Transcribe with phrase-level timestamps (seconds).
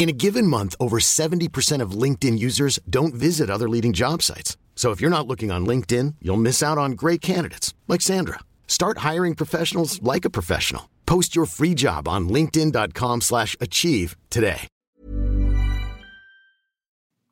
[0.00, 4.56] In a given month, over 70% of LinkedIn users don't visit other leading job sites.
[4.74, 8.38] So if you're not looking on LinkedIn, you'll miss out on great candidates like Sandra.
[8.66, 10.88] Start hiring professionals like a professional.
[11.04, 14.66] Post your free job on linkedin.com/achieve slash achieve today.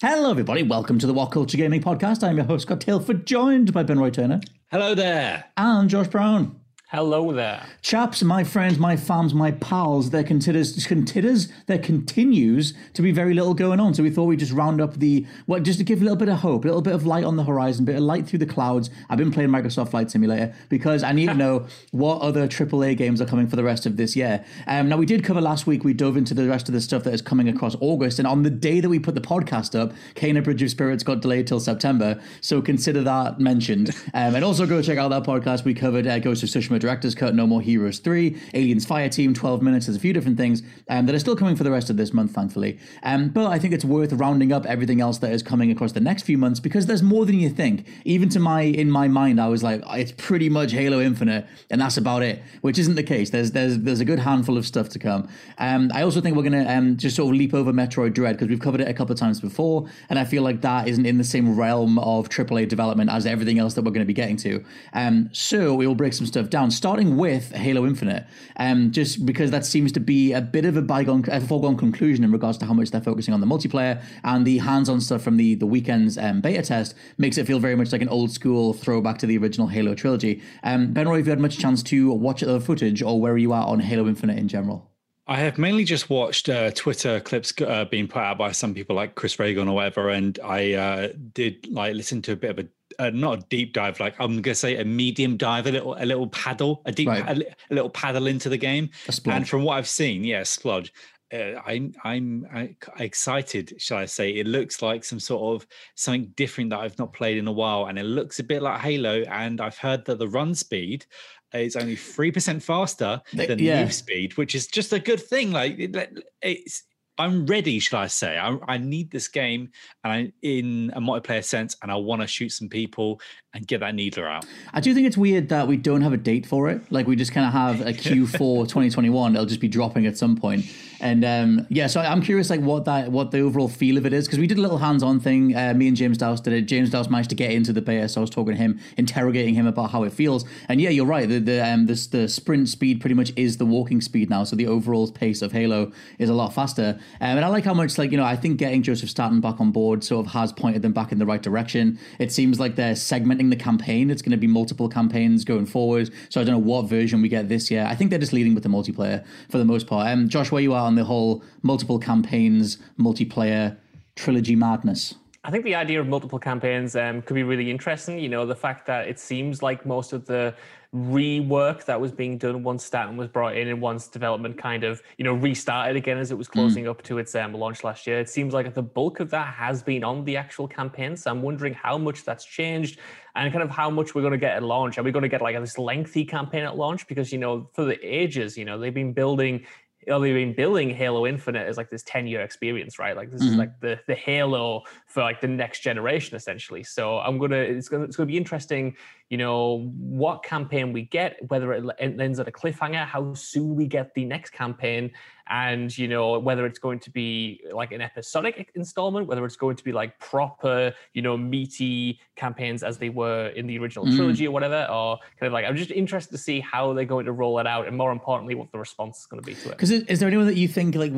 [0.02, 0.62] Hello, everybody.
[0.62, 2.22] Welcome to the What Culture Gaming Podcast.
[2.22, 4.40] I'm your host, Scott Tilford, joined by Ben Roy Turner
[4.70, 5.46] Hello there.
[5.56, 6.60] and Josh Brown.
[6.90, 7.66] Hello there.
[7.82, 13.34] Chaps, my friends, my fams, my pals, there considers, considers, there continues to be very
[13.34, 13.92] little going on.
[13.92, 16.30] So we thought we'd just round up the, well, just to give a little bit
[16.30, 18.38] of hope, a little bit of light on the horizon, a bit of light through
[18.38, 18.88] the clouds.
[19.10, 23.20] I've been playing Microsoft Flight Simulator because I need to know what other AAA games
[23.20, 24.42] are coming for the rest of this year.
[24.66, 27.04] Um, now, we did cover last week, we dove into the rest of the stuff
[27.04, 28.18] that is coming across August.
[28.18, 31.20] And on the day that we put the podcast up, Kena Bridge of Spirits got
[31.20, 32.18] delayed till September.
[32.40, 33.90] So consider that mentioned.
[34.14, 35.66] Um, and also go check out that podcast.
[35.66, 39.34] We covered uh, Ghost of Tsushima Director's Cut, No More Heroes 3, Aliens Fire Team,
[39.34, 39.86] 12 Minutes.
[39.86, 42.12] There's a few different things um, that are still coming for the rest of this
[42.12, 42.78] month, thankfully.
[43.02, 46.00] Um, but I think it's worth rounding up everything else that is coming across the
[46.00, 47.86] next few months because there's more than you think.
[48.04, 51.80] Even to my in my mind, I was like, it's pretty much Halo Infinite, and
[51.80, 53.30] that's about it, which isn't the case.
[53.30, 55.28] There's there's there's a good handful of stuff to come.
[55.58, 58.48] Um, I also think we're gonna um, just sort of leap over Metroid Dread because
[58.48, 61.18] we've covered it a couple of times before, and I feel like that isn't in
[61.18, 64.36] the same realm of AAA development as everything else that we're going to be getting
[64.38, 64.64] to.
[64.92, 69.50] Um, so we will break some stuff down, starting with Halo Infinite, um, just because
[69.50, 72.66] that seems to be a bit of a bygone, a foregone conclusion in regards to
[72.66, 76.18] how much they're focusing on the multiplayer and the hands-on stuff from the the weekend's
[76.18, 79.38] um, beta test makes it feel very much like an old school throwback to the
[79.38, 80.42] original Halo trilogy.
[80.62, 83.38] Um, ben Roy, have you had much chance to watch the footage, or where are
[83.38, 84.90] you at on Halo Infinite in general?
[85.30, 88.96] I have mainly just watched uh, Twitter clips uh, being put out by some people
[88.96, 92.58] like Chris Reagan or whatever, and I uh, did like listen to a bit of
[92.58, 92.68] a
[92.98, 96.04] uh, not a deep dive, like I'm gonna say a medium dive, a little a
[96.06, 97.24] little paddle, a deep Right.
[97.26, 98.90] a, a little paddle into the game.
[99.26, 100.90] And from what I've seen, yeah, splodge.
[101.30, 104.30] Uh, I'm I'm I, excited, shall I say?
[104.30, 107.86] It looks like some sort of something different that I've not played in a while,
[107.86, 109.20] and it looks a bit like Halo.
[109.24, 111.04] And I've heard that the run speed
[111.52, 113.82] is only three percent faster than yeah.
[113.82, 115.52] move speed, which is just a good thing.
[115.52, 116.84] Like it- it's.
[117.18, 118.38] I'm ready, shall I say?
[118.38, 119.70] I, I need this game,
[120.04, 123.20] and I, in a multiplayer sense, and I want to shoot some people
[123.54, 124.46] and get that needler out.
[124.72, 126.80] I do think it's weird that we don't have a date for it.
[126.90, 129.34] Like we just kind of have a Q4 2021.
[129.34, 130.66] It'll just be dropping at some point.
[131.00, 134.12] And um, yeah, so I'm curious, like what that what the overall feel of it
[134.12, 135.54] is, because we did a little hands-on thing.
[135.54, 136.62] Uh, me and James Dowse did it.
[136.62, 139.54] James Dowse managed to get into the beta, so I was talking to him, interrogating
[139.54, 140.44] him about how it feels.
[140.68, 141.28] And yeah, you're right.
[141.28, 144.44] The the um, this the sprint speed pretty much is the walking speed now.
[144.44, 146.98] So the overall pace of Halo is a lot faster.
[147.20, 149.60] Um, and I like how much like you know I think getting Joseph Staten back
[149.60, 151.98] on board sort of has pointed them back in the right direction.
[152.18, 154.10] It seems like they're segmenting the campaign.
[154.10, 156.10] It's going to be multiple campaigns going forward.
[156.28, 157.86] So I don't know what version we get this year.
[157.88, 160.08] I think they're just leading with the multiplayer for the most part.
[160.08, 163.76] Um, Josh, where you are on the whole multiple campaigns, multiplayer
[164.16, 165.14] trilogy madness?
[165.44, 168.18] I think the idea of multiple campaigns um, could be really interesting.
[168.18, 170.54] You know, the fact that it seems like most of the
[170.94, 175.02] rework that was being done once Staten was brought in and once development kind of,
[175.18, 178.18] you know, restarted again as it was closing up to its um, launch last year.
[178.18, 181.16] It seems like the bulk of that has been on the actual campaign.
[181.16, 182.98] So I'm wondering how much that's changed
[183.34, 184.98] and kind of how much we're going to get at launch.
[184.98, 187.06] Are we going to get like this lengthy campaign at launch?
[187.06, 189.64] Because, you know, for the ages, you know, they've been building
[190.08, 193.14] they've been building Halo Infinite as like this 10 year experience, right?
[193.14, 193.58] Like this is mm-hmm.
[193.58, 196.82] like the the Halo for like the next generation essentially.
[196.82, 198.96] So I'm gonna it's gonna it's gonna be interesting,
[199.30, 203.86] you know, what campaign we get, whether it ends at a cliffhanger, how soon we
[203.86, 205.10] get the next campaign,
[205.50, 209.76] and you know whether it's going to be like an episodic installment, whether it's going
[209.76, 214.14] to be like proper, you know, meaty campaigns as they were in the original mm.
[214.14, 217.26] trilogy or whatever, or kind of like I'm just interested to see how they're going
[217.26, 219.68] to roll it out, and more importantly, what the response is going to be to
[219.68, 219.72] it.
[219.72, 221.12] Because is, there anyone that you think like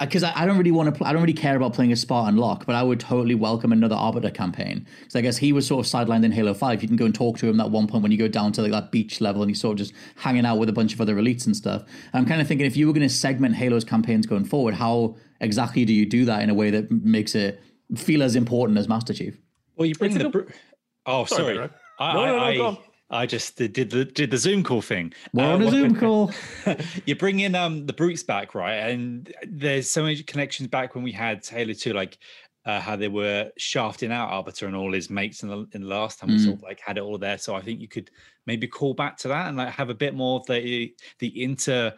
[0.00, 1.96] because I, I don't really want to pl- I don't really care about playing a
[1.96, 5.66] Spartan Locke, but I would totally welcome another Arbiter campaign because I guess he was
[5.66, 6.82] sort of sidelined in Halo Five.
[6.82, 8.62] You can go and talk to him at one point when you go down to
[8.62, 11.00] like that beach level and he's sort of just hanging out with a bunch of
[11.00, 11.84] other elites and stuff.
[12.12, 15.16] I'm kind of thinking if you were going to segment Halo's campaigns going forward, how
[15.40, 17.60] exactly do you do that in a way that makes it
[17.96, 19.38] feel as important as Master Chief?
[19.76, 20.30] Well, you bring It's the.
[20.30, 20.52] good- br-
[21.06, 21.68] Oh, Sorry, sorry.
[21.98, 22.78] I, No, no, no, I.
[23.10, 25.12] I just did the did the Zoom call thing.
[25.34, 26.32] We're on a Uh, Zoom call.
[27.04, 28.76] you bring in um the brutes back, right?
[28.76, 32.16] And there's so many connections back when we had Halo 2, like
[32.66, 35.88] uh, how they were shafting out Arbiter and all his mates in the in the
[35.88, 36.44] last time we Mm.
[36.44, 37.38] sort of like had it all there.
[37.38, 38.10] So I think you could
[38.46, 41.94] maybe call back to that and like have a bit more of the the inter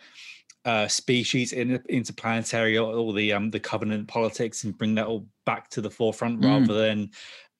[0.64, 5.28] uh species in interplanetary or all the um the covenant politics and bring that all
[5.44, 6.44] back to the forefront Mm.
[6.44, 7.10] rather than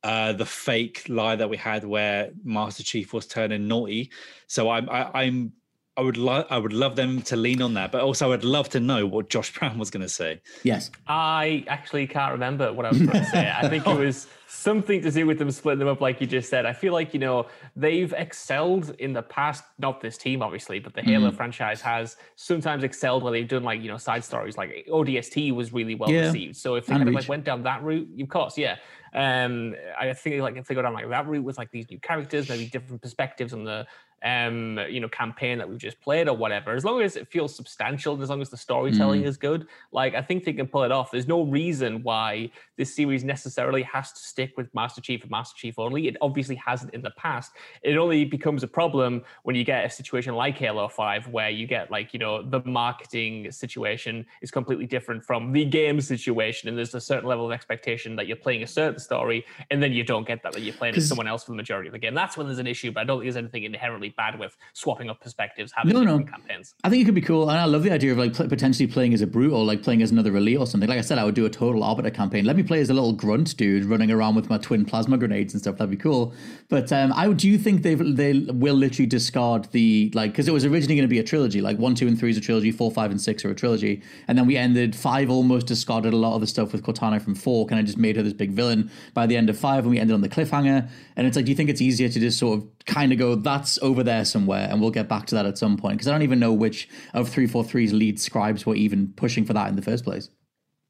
[0.02, 4.10] uh the fake lie that we had where Master Chief was turning naughty.
[4.48, 5.52] So I'm I, I'm I
[6.02, 8.68] would love I would love them to lean on that, but also I would love
[8.70, 10.40] to know what Josh Brown was going to say.
[10.62, 10.90] Yes.
[11.06, 13.50] I actually can't remember what I was going to say.
[13.54, 16.48] I think it was something to do with them splitting them up, like you just
[16.50, 16.66] said.
[16.66, 20.94] I feel like, you know, they've excelled in the past, not this team, obviously, but
[20.94, 21.36] the Halo Mm.
[21.36, 24.56] franchise has sometimes excelled where they've done like, you know, side stories.
[24.56, 26.26] Like ODST was really well Yeah.
[26.26, 26.56] received.
[26.56, 28.76] So if they kind of like went down that route, of course, yeah.
[29.14, 31.98] Um, I think like if they go down like that route with like these new
[32.00, 33.86] characters, maybe different perspectives on the
[34.26, 37.54] um you know campaign that we've just played or whatever as long as it feels
[37.60, 39.26] substantial and as long as the storytelling Mm.
[39.30, 39.60] is good
[39.92, 41.10] like i think they can pull it off.
[41.10, 45.56] There's no reason why this series necessarily has to stick with master chief and master
[45.60, 46.08] chief only.
[46.10, 47.52] It obviously hasn't in the past.
[47.82, 51.66] It only becomes a problem when you get a situation like halo 5 where you
[51.66, 56.76] get like you know the marketing situation is completely different from the game situation and
[56.78, 60.02] there's a certain level of expectation that you're playing a certain story and then you
[60.02, 62.14] don't get that that you're playing someone else for the majority of the game.
[62.14, 65.10] That's when there's an issue but i don't think there's anything inherently bad with swapping
[65.10, 66.24] up perspectives having No, no.
[66.24, 68.48] campaigns I think it could be cool, and I love the idea of like pl-
[68.48, 70.88] potentially playing as a brute or like playing as another elite or something.
[70.88, 72.44] Like I said, I would do a total arbiter campaign.
[72.44, 75.52] Let me play as a little grunt dude running around with my twin plasma grenades
[75.54, 75.76] and stuff.
[75.76, 76.32] That'd be cool.
[76.68, 80.52] But um, I do you think they they will literally discard the like because it
[80.52, 82.70] was originally going to be a trilogy, like one, two, and three is a trilogy,
[82.72, 86.16] four, five, and six are a trilogy, and then we ended five almost discarded a
[86.16, 88.52] lot of the stuff with Cortana from four, kind of just made her this big
[88.52, 90.88] villain by the end of five, and we ended on the cliffhanger.
[91.16, 93.34] And it's like, do you think it's easier to just sort of kind of go
[93.34, 95.98] that's over there somewhere, and we'll get back to that at some point?
[95.98, 99.68] Because I don't even know which of 343's lead scribes were even pushing for that
[99.68, 100.30] in the first place.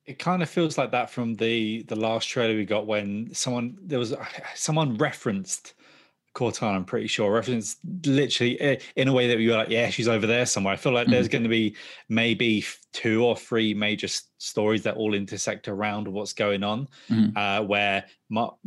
[0.05, 3.77] It kind of feels like that from the the last trailer we got when someone
[3.83, 4.15] there was
[4.55, 5.75] someone referenced
[6.37, 6.77] Cortana.
[6.77, 10.07] I'm pretty sure referenced literally eh, in a way that we were like, yeah, she's
[10.07, 10.75] over there somewhere.
[10.75, 11.75] I feel like there's going to be
[12.11, 14.07] maybe two or three major
[14.39, 16.89] stories that all intersect around what's going on.
[17.11, 17.37] Mhm.
[17.37, 18.05] Uh, where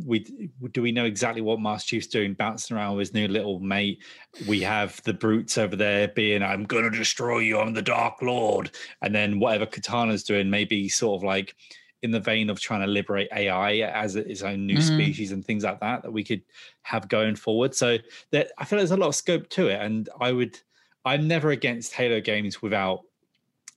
[0.04, 0.26] we
[0.72, 4.02] do we know exactly what Master Chief's doing, bouncing around with his new little mate.
[4.48, 7.60] We have the brutes over there being, "I'm going to destroy you.
[7.60, 8.70] I'm the Dark Lord,"
[9.02, 11.54] and then whatever Cortana's doing, maybe sort of like
[12.02, 14.82] in the vein of trying to liberate AI as its own new Mhm.
[14.82, 16.42] species and things like that that we could
[16.82, 17.74] have going forward.
[17.74, 17.98] So
[18.30, 20.58] that I feel there's a lot of scope to it, and I would,
[21.04, 23.02] I'm never against Halo games without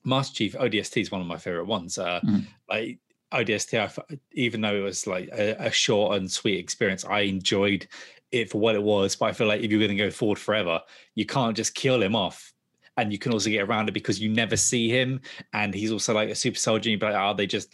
[0.04, 0.56] Master Chief.
[0.56, 1.98] ODST is one of my favorite ones.
[1.98, 2.48] Uh, Mhm.
[2.70, 3.00] Like
[3.32, 3.78] ODST,
[4.32, 7.88] even though it was like a, a short and sweet experience, I enjoyed
[8.32, 9.16] it for what it was.
[9.16, 10.82] But I feel like if you're going to go forward forever,
[11.16, 12.54] you can't just kill him off.
[12.96, 15.20] And you can also get around it because you never see him,
[15.54, 16.92] and he's also like a super soldier.
[16.92, 17.74] And be like, oh, they just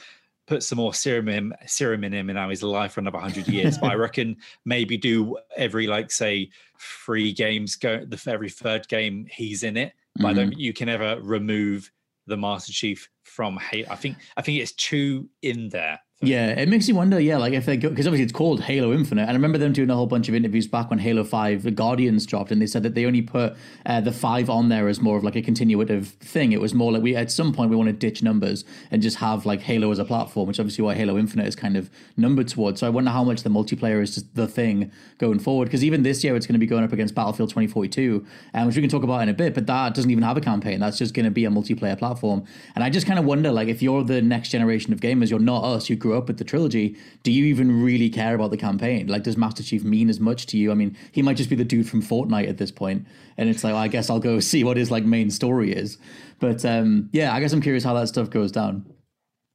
[0.50, 3.48] put some more serum in, serum in him, and now he's alive for another hundred
[3.48, 3.78] years.
[3.78, 4.36] but I reckon
[4.66, 6.50] maybe do every like say
[6.80, 9.94] three games go the every third game he's in it.
[10.16, 10.38] But I Mm-hmm.
[10.40, 11.92] don't you can ever remove
[12.28, 16.00] the Master Chief from hate I think I think it's two in there.
[16.22, 16.30] Me.
[16.30, 17.18] Yeah, it makes you wonder.
[17.18, 19.72] Yeah, like if they go because obviously it's called Halo Infinite, and I remember them
[19.72, 22.68] doing a whole bunch of interviews back when Halo Five the Guardians dropped, and they
[22.68, 23.56] said that they only put
[23.86, 26.52] uh, the five on there as more of like a continuative thing.
[26.52, 29.18] It was more like we at some point we want to ditch numbers and just
[29.18, 32.50] have like Halo as a platform, which obviously why Halo Infinite is kind of numbered
[32.50, 32.82] towards.
[32.82, 35.66] So I wonder how much the multiplayer is just the thing going forward.
[35.66, 38.76] Because even this year it's going to be going up against Battlefield 2042, um, which
[38.76, 39.54] we can talk about in a bit.
[39.54, 40.82] But that doesn't even have a campaign.
[40.82, 42.44] That's just going to be a multiplayer platform.
[42.76, 45.40] And I just kind of wonder, like, if you're the next generation of gamers, you're
[45.40, 45.90] not us.
[45.90, 46.96] You grew up with the trilogy.
[47.24, 49.08] Do you even really care about the campaign?
[49.08, 50.72] Like, does Master Chief mean as much to you?
[50.72, 53.06] I mean, he might just be the dude from Fortnite at this point,
[53.38, 55.98] and it's like, well, I guess I'll go see what his like main story is.
[56.40, 58.86] But um, yeah, I guess I'm curious how that stuff goes down.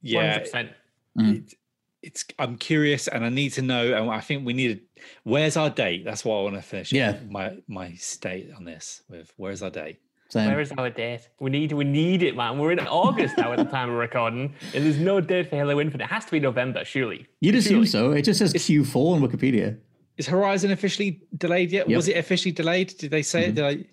[0.01, 0.39] yeah.
[0.39, 0.69] 100%.
[1.17, 1.53] it-
[2.03, 4.81] it's I'm curious and I need to know and I think we need
[5.23, 6.05] where's our date?
[6.05, 7.17] That's what I want to finish Yeah.
[7.31, 9.97] my my state on this with where's our date?
[10.35, 11.29] So, Where is our date?
[11.39, 12.59] We need we need it, man.
[12.59, 15.79] We're in August now at the time of recording, and there's no date for Halo
[15.79, 16.03] Infinite.
[16.03, 17.25] It has to be November, surely.
[17.39, 17.87] You'd assume Surely.
[17.87, 18.11] so.
[18.11, 19.77] It just says Q4 on Wikipedia.
[20.17, 21.87] Is Horizon officially delayed yet?
[21.87, 21.95] Yep.
[21.95, 22.97] Was it officially delayed?
[22.97, 23.55] Did they say it?
[23.55, 23.77] Mm-hmm.
[23.77, 23.87] Did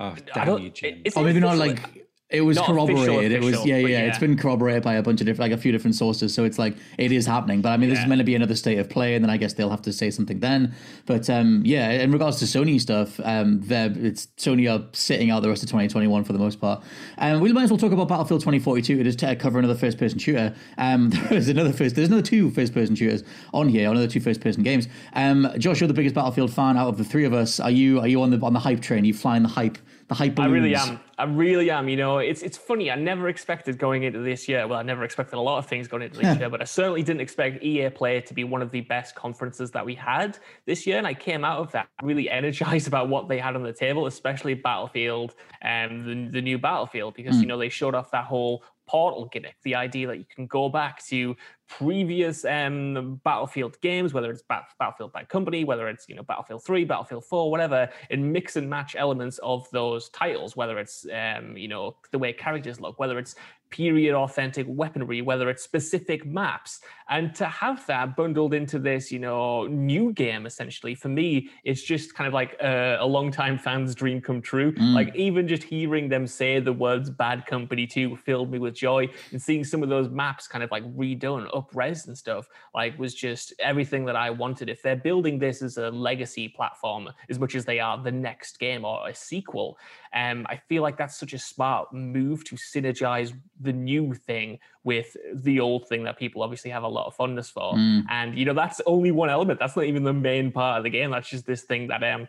[0.00, 0.62] I oh I damn don't.
[0.64, 1.02] you, Jim.
[1.16, 3.04] Or maybe not like It was Not corroborated.
[3.04, 5.56] official, it was official, yeah, yeah, It's been corroborated by a bunch of different, like
[5.56, 6.34] a few different sources.
[6.34, 7.60] So it's like it is happening.
[7.62, 8.08] But I mean, this is Yeah.
[8.08, 10.10] meant to be another state of play, and then I guess they'll have to say
[10.10, 10.74] something then.
[11.06, 15.42] But um, yeah, in regards to Sony stuff, um, they're it's Sony are sitting out
[15.44, 16.82] the rest of 2021 for the most part.
[17.16, 20.18] And we might as well talk about Battlefield 2042 to just cover another first person
[20.18, 20.52] shooter.
[20.78, 23.22] Um, there's another first, there's another two first person shooters
[23.54, 24.88] on here, another two first person games.
[25.12, 27.60] Um, Josh, you're the biggest Battlefield fan out of the three of us.
[27.60, 29.04] Are you are you on the on the hype train?
[29.04, 29.78] Are you flying the hype?
[30.08, 30.36] The hype.
[30.36, 30.52] balloons?
[30.52, 31.00] I really am.
[31.18, 31.88] I really am.
[31.88, 32.90] You know, it's it's funny.
[32.90, 34.66] I never expected going into this year.
[34.66, 37.02] Well, I never expected a lot of things going into this year, but I certainly
[37.02, 40.86] didn't expect EA Play to be one of the best conferences that we had this
[40.86, 40.98] year.
[40.98, 44.06] And I came out of that really energized about what they had on the table,
[44.06, 47.42] especially Battlefield and the, the new Battlefield, because hmm.
[47.42, 50.68] you know they showed off that whole portal gimmick, the idea that you can go
[50.68, 51.36] back to
[51.68, 56.64] previous um, Battlefield games, whether it's Bat- Battlefield Bad Company, whether it's you know Battlefield
[56.64, 61.56] 3, Battlefield 4, whatever, and mix and match elements of those titles, whether it's um,
[61.56, 63.34] you know the way characters look, whether it's
[63.70, 69.18] period authentic weaponry, whether it's specific maps, and to have that bundled into this you
[69.18, 73.58] know new game essentially for me, it's just kind of like a, a long time
[73.58, 74.72] fan's dream come true.
[74.94, 79.08] Like even just hearing them say the words "Bad Company" 2 filled me with joy,
[79.32, 82.98] and seeing some of those maps kind of like redone, up res and stuff, like
[82.98, 84.68] was just everything that I wanted.
[84.68, 88.58] If they're building this as a legacy platform as much as they are the next
[88.58, 89.78] game or a sequel,
[90.14, 93.32] um, I feel like that's such a smart move to synergize
[93.66, 97.50] the new thing with the old thing that people obviously have a lot of fondness
[97.50, 97.74] for.
[98.08, 99.60] And you know, that's only one element.
[99.60, 101.10] That's not even the main part of the game.
[101.10, 102.28] That's just this thing that um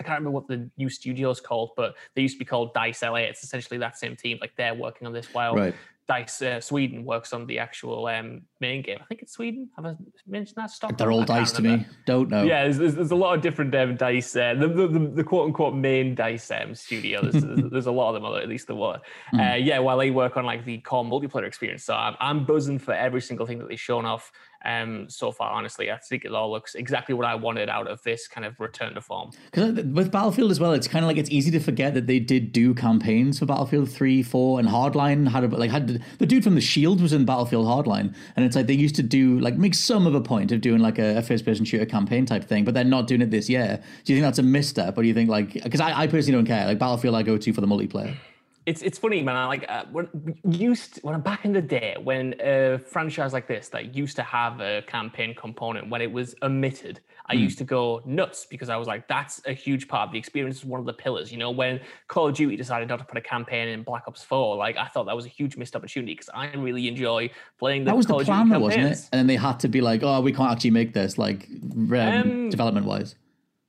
[0.00, 2.72] I can't remember what the new studio is called, but they used to be called
[2.72, 3.26] Dice LA.
[3.30, 4.38] It's essentially that same team.
[4.40, 5.74] Like they're working on this while Right.
[6.08, 8.96] Dice uh, Sweden works on the actual um, main game.
[8.98, 9.68] I think it's Sweden.
[9.76, 9.94] Have I
[10.26, 10.70] mentioned that?
[10.70, 10.96] Stockholm?
[10.96, 11.84] They're all dice to me.
[12.06, 12.44] Don't know.
[12.44, 14.34] Yeah, there's, there's, there's a lot of different um, dice.
[14.34, 17.20] Uh, the, the, the, the quote unquote main dice um, studio.
[17.20, 18.98] There's, there's, there's a lot of them, or at least there were.
[19.38, 21.84] Uh, yeah, while they work on like the core multiplayer experience.
[21.84, 24.32] So I'm, I'm buzzing for every single thing that they've shown off
[24.64, 25.52] um, so far.
[25.52, 28.58] Honestly, I think it all looks exactly what I wanted out of this kind of
[28.60, 29.30] return to form.
[29.50, 32.18] Because with Battlefield as well, it's kind of like it's easy to forget that they
[32.18, 35.28] did do campaigns for Battlefield Three, Four, and Hardline.
[35.28, 38.56] Had a, like had the dude from the Shield was in Battlefield Hardline, and it's
[38.56, 41.18] like they used to do like make some of a point of doing like a,
[41.18, 43.82] a first-person shooter campaign type thing, but they're not doing it this year.
[44.04, 46.32] Do you think that's a misstep, or do you think like because I, I personally
[46.32, 46.66] don't care.
[46.66, 48.16] Like Battlefield, I go to for the multiplayer.
[48.66, 49.34] It's it's funny, man.
[49.34, 50.08] I like uh, when
[50.44, 54.22] used when I'm back in the day when a franchise like this that used to
[54.22, 57.40] have a campaign component when it was omitted, I Hmm.
[57.40, 60.56] used to go nuts because I was like, that's a huge part of the experience.
[60.58, 61.30] Is one of the pillars.
[61.30, 64.24] You know, when Call of Duty decided not to put a campaign in Black Ops
[64.24, 67.84] Four, like I thought that was a huge missed opportunity because I really enjoy playing
[67.84, 68.98] the That was Call the plan, though, wasn't it?
[69.12, 71.94] And then they had to be like, oh, we can't actually make this like um,
[71.94, 73.14] Um, development-wise.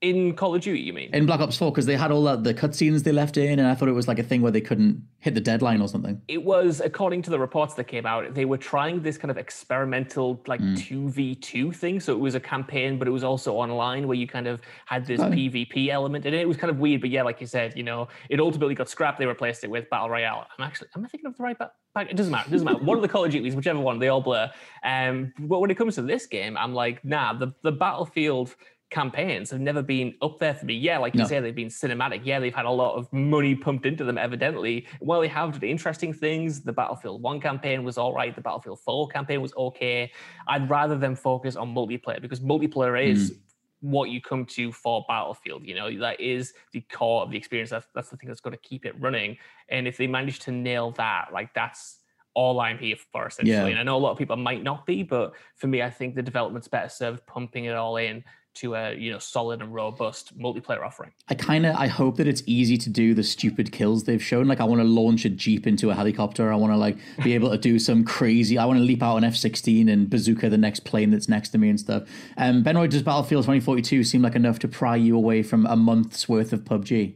[0.02, 1.10] In Call of Duty, you mean?
[1.14, 3.68] In Black Ops 4, because they had all that the cutscenes they left in, and
[3.68, 6.22] I thought it was like a thing where they couldn't hit the deadline or something.
[6.30, 9.38] it was according to the reports that came out they were trying this kind of
[9.38, 12.00] experimental like 2v2 thing.
[12.00, 15.06] So it was a campaign but it was also online where you kind of had
[15.06, 16.48] this pvp element and it.
[16.48, 19.20] Was kind of weird but yeah like you said you know it ultimately got scrapped.
[19.20, 20.48] They replaced it with battle royale.
[20.58, 22.66] I'm actually am i thinking of the right ba- back it doesn't matter it doesn't
[22.66, 22.80] matter.
[22.84, 24.50] One of the call of duties whichever one they all blur.
[24.86, 28.56] Um but when it comes to this game i'm like nah the, the battlefield
[28.90, 30.74] campaigns have never been up there for me.
[30.74, 31.28] Yeah, like you No.
[31.28, 32.22] say, they've been cinematic.
[32.24, 34.88] Yeah, they've had a lot of money pumped into them, evidently.
[35.00, 38.80] While they have done interesting things, the Battlefield 1 campaign was all right, the Battlefield
[38.80, 40.12] 4 campaign was okay.
[40.48, 43.38] I'd rather them focus on multiplayer because multiplayer is mm.
[43.82, 45.64] what you come to for Battlefield.
[45.64, 47.70] You know, that is the core of the experience.
[47.70, 49.38] That's, that's the thing that's going to keep it running.
[49.70, 51.98] And if they manage to nail that, like that's
[52.34, 53.56] all I'm here for essentially.
[53.56, 53.66] Yeah.
[53.66, 56.16] And I know a lot of people might not be, but for me, I think
[56.16, 58.24] the development's better served pumping it all in
[58.56, 61.12] to a you know solid and robust multiplayer offering.
[61.30, 64.48] I kind of I hope that it's easy to do the stupid kills they've shown.
[64.48, 66.52] Like I want to launch a jeep into a helicopter.
[66.52, 68.58] I want to like be able to do some crazy.
[68.58, 71.50] I want to leap out an F sixteen and bazooka the next plane that's next
[71.50, 72.04] to me and stuff.
[72.38, 75.66] Um, Benoit, does Battlefield twenty forty two seem like enough to pry you away from
[75.66, 77.16] a month's worth of PUBG?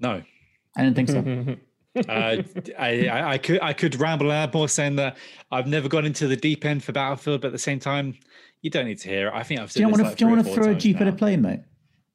[0.00, 0.22] No.
[0.76, 1.56] I didn't think so.
[2.08, 2.42] uh,
[2.78, 5.16] I, I, I could I could ramble on more saying that
[5.50, 8.14] I've never gone into the deep end for Battlefield, but at the same time,
[8.66, 9.32] you don't need to hear it.
[9.32, 10.74] I think I've do said you want to like do you want to throw a
[10.74, 11.60] jeep at a plane, mate?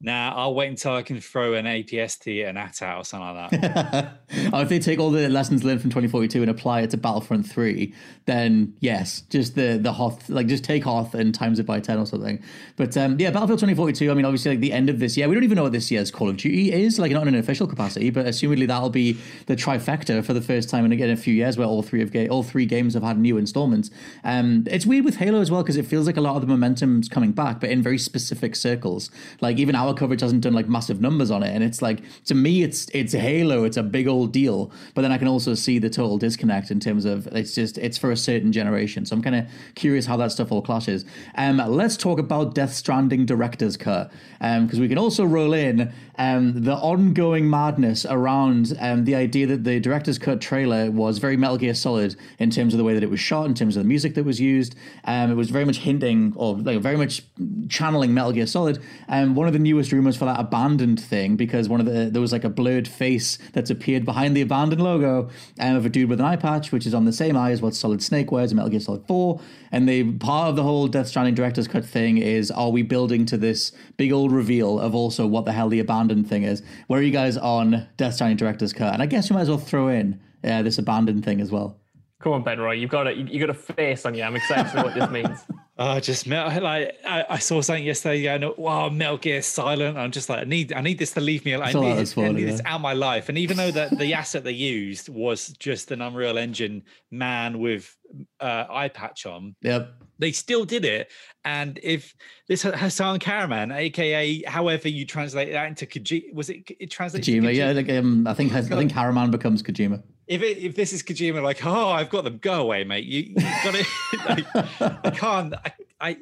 [0.03, 3.51] Nah, I'll wait until I can throw an AT-ST at an AT-AT or something like
[3.51, 4.21] that.
[4.29, 7.93] if they take all the lessons learned from 2042 and apply it to Battlefront 3,
[8.25, 11.99] then yes, just the the Hoth, like just take Hoth and times it by 10
[11.99, 12.41] or something.
[12.77, 15.35] But um, yeah, Battlefield 2042, I mean, obviously, like the end of this year, we
[15.35, 17.67] don't even know what this year's Call of Duty is, like not in an official
[17.67, 21.33] capacity, but assumedly that'll be the trifecta for the first time in again a few
[21.33, 23.91] years where all three of ga- all three games have had new installments.
[24.23, 26.47] Um, it's weird with Halo as well because it feels like a lot of the
[26.47, 29.11] momentum's coming back, but in very specific circles.
[29.41, 32.01] Like even our trial coverage hasn't done like massive numbers on it, and it's like
[32.25, 34.71] to me, it's it's Halo, it's a big old deal.
[34.93, 37.97] But then I can also see the total disconnect in terms of it's just it's
[37.97, 39.05] for a certain generation.
[39.05, 39.45] So I'm kind of
[39.75, 41.05] curious how that stuff all clashes.
[41.35, 45.91] Um, let's talk about Death Stranding director's cut because um, we can also roll in
[46.17, 51.35] um, the ongoing madness around um, the idea that the director's cut trailer was very
[51.35, 53.83] Metal Gear Solid in terms of the way that it was shot, in terms of
[53.83, 54.75] the music that was used.
[55.05, 57.23] Um, it was very much hinting or like very much
[57.69, 58.79] channeling Metal Gear Solid.
[59.07, 62.09] And um, one of the newest rumors for that abandoned thing, because one of the
[62.11, 65.89] there was like a blurred face that's appeared behind the abandoned logo um, of a
[65.89, 68.31] dude with an eye patch, which is on the same eye as what Solid Snake
[68.31, 69.39] wears in Metal Gear Solid 4.
[69.71, 73.25] And the part of the whole Death Stranding director's cut thing is are we building
[73.27, 76.61] to this big old reveal of also what the hell the abandoned thing is?
[76.87, 78.93] Where are you guys on Death Stranding director's cut?
[78.93, 81.77] And I guess you might as well throw in uh, this abandoned thing as well.
[82.21, 84.23] Come on, Ben Roy, you've got a you got a face on you.
[84.23, 85.39] I'm excited for what this means.
[85.83, 86.61] Oh, just Metal.
[86.61, 88.23] Like I, I, saw something yesterday.
[88.23, 89.97] Going, wow, Metal Gear Silent.
[89.97, 91.55] I'm just like, I need, I need this to leave me.
[91.55, 93.29] I, I need, this, I need this out of my life.
[93.29, 97.97] And even though that the asset they used was just an Unreal Engine man with
[98.39, 101.11] uh, eye patch on, yep, they still did it.
[101.43, 102.15] And if
[102.47, 107.49] this Hasan Kahraman, aka however you translate that into Kojima, was it, it translates Kojima?
[107.49, 107.55] Kojima?
[107.55, 110.01] Yeah, like, um, I think I think Kahraman becomes Kojima
[110.31, 113.03] if it, if this is Kojima, like, oh, I've got them, go away, mate.
[113.03, 113.85] You, got it.
[114.29, 116.17] like, I can't, I, I,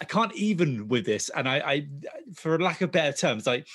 [0.00, 1.28] I can't even with this.
[1.28, 1.86] And I, I,
[2.34, 3.68] for lack of better terms, like,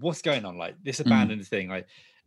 [0.00, 0.56] what's going on?
[0.56, 1.06] Like this mm.
[1.06, 1.46] abandoned mm.
[1.46, 1.86] thing, like.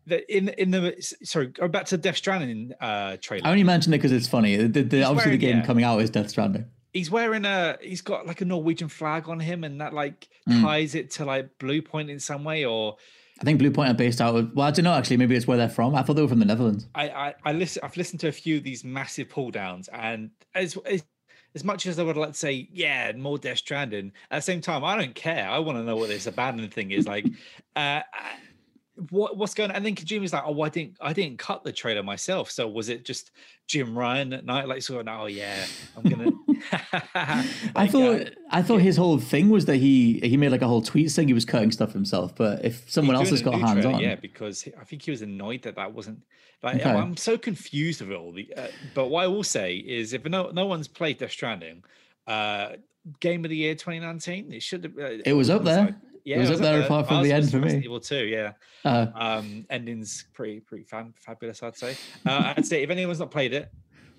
[0.10, 3.48] The, in in the sorry, go back to Death Stranding uh, trailer.
[3.48, 4.56] I only mentioned it because it's funny.
[4.56, 5.66] The, the, obviously, wearing, the game yeah.
[5.66, 6.66] coming out is Death Stranding.
[6.94, 7.78] He's wearing a.
[7.82, 10.62] He's got like a Norwegian flag on him, and that like mm.
[10.62, 12.98] ties it to like Bluepoint in some way, or
[13.40, 14.54] I think Bluepoint are based out of.
[14.56, 14.94] Well, I don't know.
[14.94, 15.96] Actually, maybe it's where they're from.
[15.96, 16.88] I thought they were from the Netherlands.
[16.96, 17.82] I I, I listen.
[17.84, 21.04] I've listened to a few of these massive pull downs, and as, as
[21.56, 24.12] as much as I would like to say, yeah, more Death Stranding.
[24.30, 25.50] At the same time, I don't care.
[25.50, 27.26] I want to know what this abandoned thing is like.
[27.76, 28.02] Uh,
[29.10, 29.76] what what's going on?
[29.76, 32.52] And then Kojima's like, oh, I didn't I didn't cut the trailer myself.
[32.52, 33.32] So was it just
[33.68, 35.66] Jim Ryan at night, like sort of, oh yeah,
[35.96, 36.32] I'm gonna.
[37.76, 38.84] I thought uh, I thought yeah.
[38.84, 41.46] his whole thing was that he he made like a whole tweet saying he was
[41.46, 42.36] cutting stuff himself.
[42.36, 45.22] But if someone else has got hands trailer, on, yeah, because I think he was
[45.22, 46.22] annoyed that that wasn't.
[46.62, 46.90] Like okay.
[46.90, 48.34] I'm so confused with it all.
[48.34, 51.84] The, uh, but what I will say is, if no no one's played Death Stranding,
[52.28, 52.74] uh,
[53.22, 54.98] game of the year 2019, it should have.
[54.98, 55.86] Uh, it was up there.
[55.86, 57.82] Like, yeah, it was, up there apart from the end for me.
[57.84, 58.54] Evil too, yeah.
[58.86, 61.96] Uh, um, ending's pretty pretty fan, fabulous, I'd say.
[62.26, 63.72] Uh, I'd say if anyone's not played it,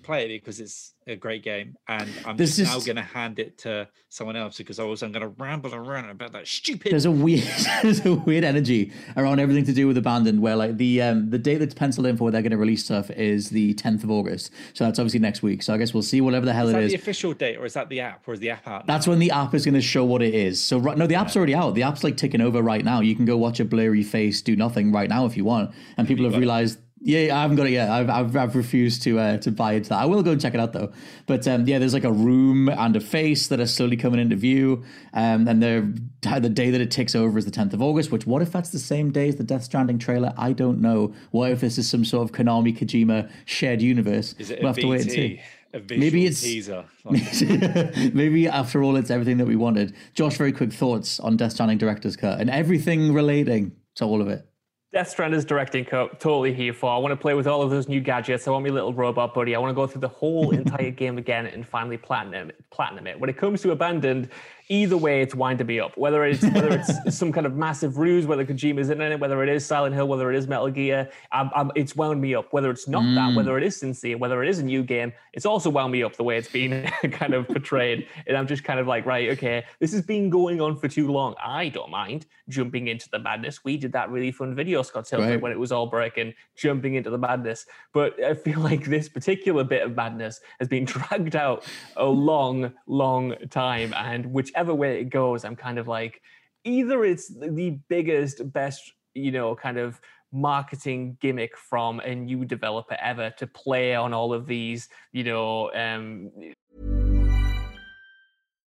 [0.03, 3.39] play it because it's a great game, and I'm this just now going to hand
[3.39, 6.91] it to someone else because I was I'm going to ramble around about that stupid.
[6.91, 7.43] There's a weird
[7.81, 11.37] there's a weird energy around everything to do with Abandoned, where like the um the
[11.37, 14.11] date that's penciled in for where they're going to release stuff is the 10th of
[14.11, 15.63] August, so that's obviously next week.
[15.63, 16.91] So I guess we'll see whatever the hell is it is.
[16.91, 18.87] The official date, or is that the app, or is the app out?
[18.87, 18.93] Now?
[18.93, 20.63] That's when the app is going to show what it is.
[20.63, 21.39] So right, no, the app's yeah.
[21.39, 21.75] already out.
[21.75, 23.01] The app's like ticking over right now.
[23.01, 26.07] You can go watch a blurry face do nothing right now if you want, and
[26.07, 26.79] people have realized.
[27.03, 27.89] Yeah, I haven't got it yet.
[27.89, 29.99] I've, I've, I've refused to uh, to buy into that.
[29.99, 30.91] I will go and check it out though.
[31.25, 34.35] But um, yeah, there's like a room and a face that are slowly coming into
[34.35, 34.83] view.
[35.13, 35.91] Um, and they're,
[36.39, 38.11] the day that it ticks over is the 10th of August.
[38.11, 40.31] Which what if that's the same day as the Death Stranding trailer?
[40.37, 41.15] I don't know.
[41.31, 44.35] What if this is some sort of Konami Kojima shared universe?
[44.37, 45.41] Is it we'll have to wait and see.
[45.89, 46.85] maybe it's teaser.
[48.13, 49.95] maybe after all, it's everything that we wanted.
[50.13, 54.27] Josh, very quick thoughts on Death Stranding director's cut and everything relating to all of
[54.27, 54.47] it.
[54.93, 56.89] Death Stranding's directing cut, totally here for.
[56.89, 58.45] I want to play with all of those new gadgets.
[58.45, 59.55] I want my little robot buddy.
[59.55, 63.17] I want to go through the whole entire game again and finally platinum, platinum it.
[63.17, 64.27] When it comes to Abandoned,
[64.71, 65.97] either way, it's winding me up.
[65.97, 69.49] Whether it's whether it's some kind of massive ruse, whether Kojima's in it, whether it
[69.49, 72.53] is Silent Hill, whether it is Metal Gear, I'm, I'm, it's wound me up.
[72.53, 73.15] Whether it's not mm.
[73.15, 76.03] that, whether it is sincere, whether it is a new game, it's also wound me
[76.03, 78.07] up the way it's been kind of portrayed.
[78.25, 81.11] And I'm just kind of like, right, okay, this has been going on for too
[81.11, 81.35] long.
[81.43, 83.63] I don't mind jumping into the madness.
[83.65, 85.41] We did that really fun video, Scott Tilford, right.
[85.41, 87.65] when it was all breaking, jumping into the madness.
[87.93, 91.65] But I feel like this particular bit of madness has been dragged out
[91.97, 93.93] a long, long time.
[93.97, 96.21] And whichever whichever way it goes, I'm kind of like,
[96.63, 99.99] either it's the biggest, best, you know, kind of
[100.31, 105.73] marketing gimmick from a new developer ever to play on all of these, you know,
[105.73, 106.29] um,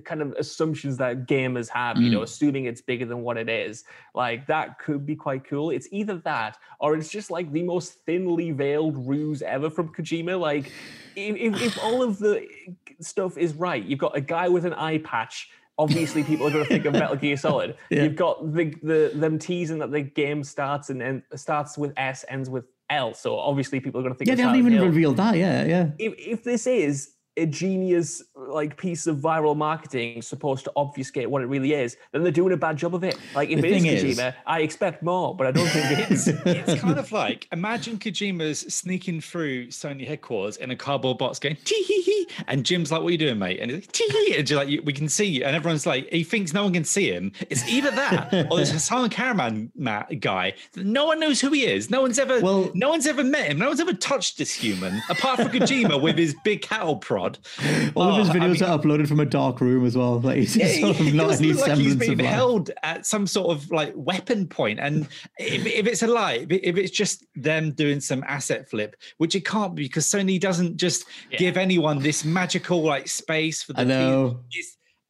[0.00, 2.24] Kind of assumptions that gamers have, you know, mm.
[2.24, 3.84] assuming it's bigger than what it is.
[4.14, 5.70] Like that could be quite cool.
[5.70, 10.38] It's either that or it's just like the most thinly veiled ruse ever from Kojima.
[10.38, 10.72] Like
[11.16, 14.64] if, if, if all of the eh, stuff is right, you've got a guy with
[14.64, 15.50] an eye patch.
[15.78, 17.76] Obviously, people are going to think of Metal Gear Solid.
[17.90, 18.04] Yeah.
[18.04, 22.24] You've got the, the them teasing that the game starts and, and starts with S,
[22.28, 23.14] ends with L.
[23.14, 24.28] So obviously, people are going to think.
[24.28, 25.36] Yeah, they haven't even Hill revealed that.
[25.36, 25.90] Yeah, yeah.
[25.98, 31.40] if, if this is a genius like piece of viral marketing supposed to obfuscate what
[31.42, 33.16] it really is, then they're doing a bad job of it.
[33.34, 35.98] Like if The it is thing is- Kojima, I expect more, but I don't think
[35.98, 36.28] it is.
[36.44, 41.56] it's kind of like imagine Kojima's sneaking through Sony headquarters in a cardboard box going
[41.64, 44.08] tee hee hee, and Jim's like, "What are you doing, mate?" And he's like, tee
[44.10, 46.72] hee, and you're like, "We can see you," and everyone's like, he thinks no one
[46.72, 47.32] can see him.
[47.48, 50.54] It's either that or this Hasan Kahraman ma- guy.
[50.76, 51.90] No one knows who he is.
[51.90, 53.58] No one's ever, Well- no one's ever met him.
[53.58, 57.21] No one's ever touched this human apart from Kojima with his big cattle prod.
[57.94, 60.20] All of his Oh, I videos mean- are uploaded from a dark room as well.
[60.20, 62.70] Like he's Yeah, sort of he not does any look like he's being of held
[62.82, 64.80] at some sort of like weapon point.
[64.80, 65.06] And
[65.38, 69.34] if, if it's a lie, if, if it's just them doing some asset flip, which
[69.34, 71.04] it can't be because Sony doesn't just
[71.36, 74.40] give anyone this magical like space for the I know.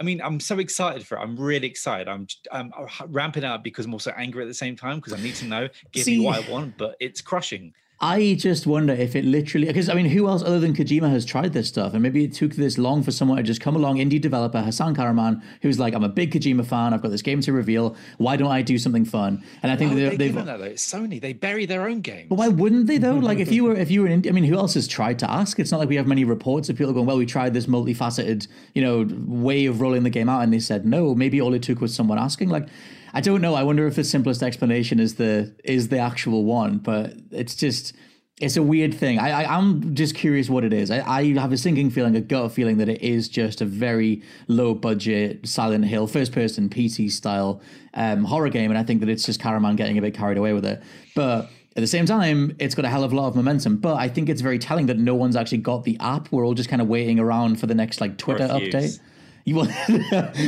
[0.01, 1.20] I mean, I'm so excited for it.
[1.20, 2.09] I'm really excited.
[2.09, 2.72] I'm, I'm
[3.07, 5.68] ramping up because I'm also angry at the same time because I need to know,
[5.92, 7.72] give See- me what I want, but it's crushing.
[8.04, 11.24] I just wonder if it literally because I mean, who else other than Kojima has
[11.24, 11.92] tried this stuff?
[11.92, 14.96] And maybe it took this long for someone to just come along, indie developer Hasan
[14.96, 16.92] Kahraman, who's like, I'm a big Kojima fan.
[16.92, 17.94] I've got this game to reveal.
[18.18, 19.44] Why don't I do something fun?
[19.62, 20.34] And I think they they've.
[20.34, 20.64] that though?
[20.64, 21.20] It's Sony.
[21.20, 22.28] They bury their own games.
[22.28, 23.12] But why wouldn't they though?
[23.22, 25.30] Like if you were if you were in, I mean, who else has tried to
[25.30, 25.60] ask?
[25.60, 28.48] It's not like we have many reports of people going, well, we tried this multifaceted,
[28.74, 31.14] you know, way of rolling the game out, and they said no.
[31.14, 32.48] Maybe all it took was someone asking.
[32.48, 32.66] Like,
[33.14, 33.55] I don't know.
[33.55, 37.94] I wonder if the simplest explanation is the is the actual one, but it's just.
[38.40, 39.20] It's a weird thing.
[39.20, 40.90] I, I I'm just curious what it is.
[40.90, 44.22] I, I have a sinking feeling, a gut feeling that it is just a very
[44.48, 47.61] low budget Silent Hill first person PC style
[47.94, 50.55] um, horror game, and I think that it's just Kahraman getting a bit carried away
[50.55, 50.83] with it.
[51.14, 53.77] But at the same time, it's got a hell of a lot of momentum.
[53.77, 56.33] But I think it's very telling that no one's actually got the app.
[56.33, 58.98] We're all just kind of waiting around for the next like Twitter update.
[59.44, 59.61] You,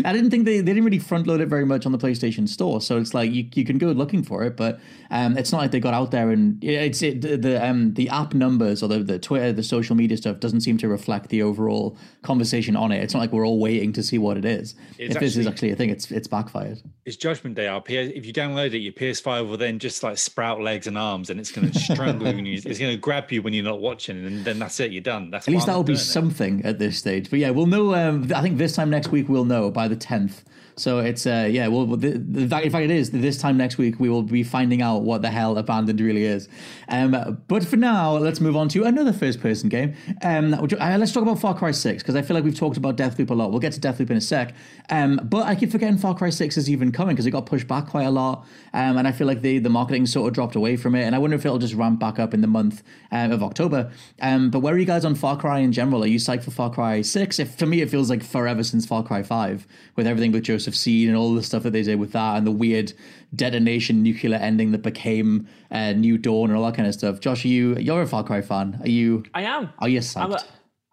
[0.04, 2.48] I didn't think they, they didn't really front load it very much on the PlayStation
[2.48, 4.78] Store, so it's like you, you can go looking for it, but
[5.10, 8.08] um, it's not like they got out there and it's it, the the, um, the
[8.08, 11.42] app numbers or the, the Twitter the social media stuff doesn't seem to reflect the
[11.42, 13.02] overall conversation on it.
[13.02, 14.74] It's not like we're all waiting to see what it is.
[14.98, 16.80] It's if this is actually- actually a thing, it's it's backfired.
[17.04, 17.66] It's Judgment Day.
[17.68, 20.96] Our PS, if you download it, your PS5 will then just like sprout legs and
[20.96, 22.38] arms, and it's going to strangle you.
[22.38, 24.90] and It's going to grab you when you're not watching, and then that's it.
[24.90, 25.30] You're done.
[25.30, 25.98] That's At least that will be it.
[25.98, 27.28] something at this stage.
[27.28, 27.94] But yeah, we'll know.
[27.94, 30.44] Um, I think this time next week we'll know by the tenth
[30.76, 34.00] So it's uh yeah, well the, the in fact it is this time next week
[34.00, 36.48] we will be finding out what the hell Abandoned really is.
[36.88, 39.94] Um, but for now, let's move on to another first person game.
[40.22, 42.76] Um, which, uh, let's talk about Far Cry Six because I feel like we've talked
[42.76, 43.50] about Deathloop a lot.
[43.50, 44.54] We'll get to Deathloop in a sec.
[44.90, 47.68] Um, but I keep forgetting Far Cry Six is even coming because it got pushed
[47.68, 48.46] back quite a lot.
[48.72, 51.02] Um, and I feel like the the marketing sort of dropped away from it.
[51.02, 52.82] And I wonder if it'll just ramp back up in the month
[53.12, 53.92] um, of October.
[54.20, 56.02] Um, but where are you guys on Far Cry in general?
[56.02, 57.38] Are you psyched for Far Cry Six?
[57.38, 60.63] If for me it feels like forever since Far Cry Five, with everything but Joseph
[60.72, 62.92] Seed and all the stuff that they did with that and the weird
[63.34, 67.20] detonation nuclear ending that became uh, New Dawn and all that kind of stuff.
[67.20, 68.78] Josh, are you you're a Far Cry fan?
[68.82, 69.24] Are you?
[69.34, 69.70] I am.
[69.78, 70.44] Are you psyched?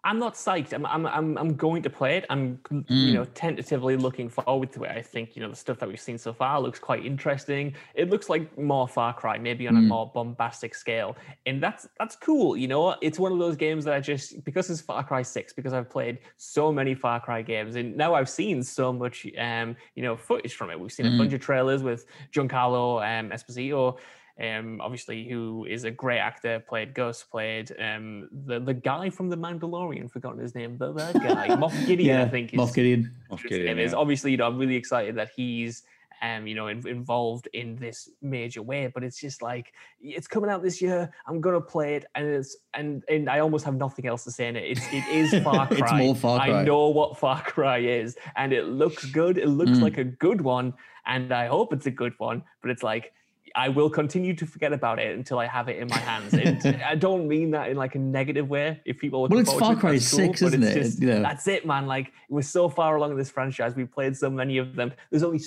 [0.04, 0.72] I'm, not psyched.
[0.72, 2.26] I'm, I'm I'm I'm going to play it.
[2.28, 2.84] I'm Mm.
[2.88, 4.90] you know tentatively looking forward to it.
[4.90, 7.74] I think you know the stuff that we've seen so far looks quite interesting.
[7.94, 9.86] It looks like more Far Cry, maybe on a Mm.
[9.88, 12.56] more bombastic scale, and that's that's cool.
[12.56, 15.52] You know, it's one of those games that I just because it's Far Cry Six,
[15.52, 19.76] because I've played so many Far Cry games, and now I've seen so much um
[19.94, 20.80] you know footage from it.
[20.80, 21.18] We've seen a Mm.
[21.18, 23.98] bunch of trailers with Giancarlo um, Esposito
[24.40, 29.28] um, obviously who is a great actor, played Gus, played um, the the guy from
[29.28, 32.52] The Mandalorian, forgotten his name, the, the guy, Moff Gideon, yeah, I think.
[32.52, 33.14] Moff Gideon.
[33.30, 33.92] Moff Gideon, name is.
[33.92, 33.98] yeah.
[33.98, 35.82] Obviously, you know, I'm really excited that he's
[36.22, 38.86] um, you know, in, involved in this major way.
[38.86, 41.10] But it's just like it's coming out this year.
[41.26, 44.46] I'm gonna play it, and it's and and I almost have nothing else to say
[44.46, 44.64] in it.
[44.64, 45.78] It's it is Far Cry.
[45.78, 46.60] It's more Far Cry.
[46.60, 49.36] I know what Far Cry is, and it looks good.
[49.36, 49.82] It looks Mm.
[49.82, 50.74] like a good one,
[51.06, 52.44] and I hope it's a good one.
[52.62, 53.12] But it's like.
[53.54, 56.32] I will continue to forget about it until I have it in my hands.
[56.34, 58.80] And I don't mean that in like a negative way.
[58.84, 60.74] If people Well, it's Far Cry that's 6, but isn't it?
[60.74, 61.00] just-.
[61.00, 61.86] That's it, man.
[61.86, 63.74] Like we're so far along in this franchise.
[63.76, 64.92] We've played so many of them.
[65.10, 65.40] There's only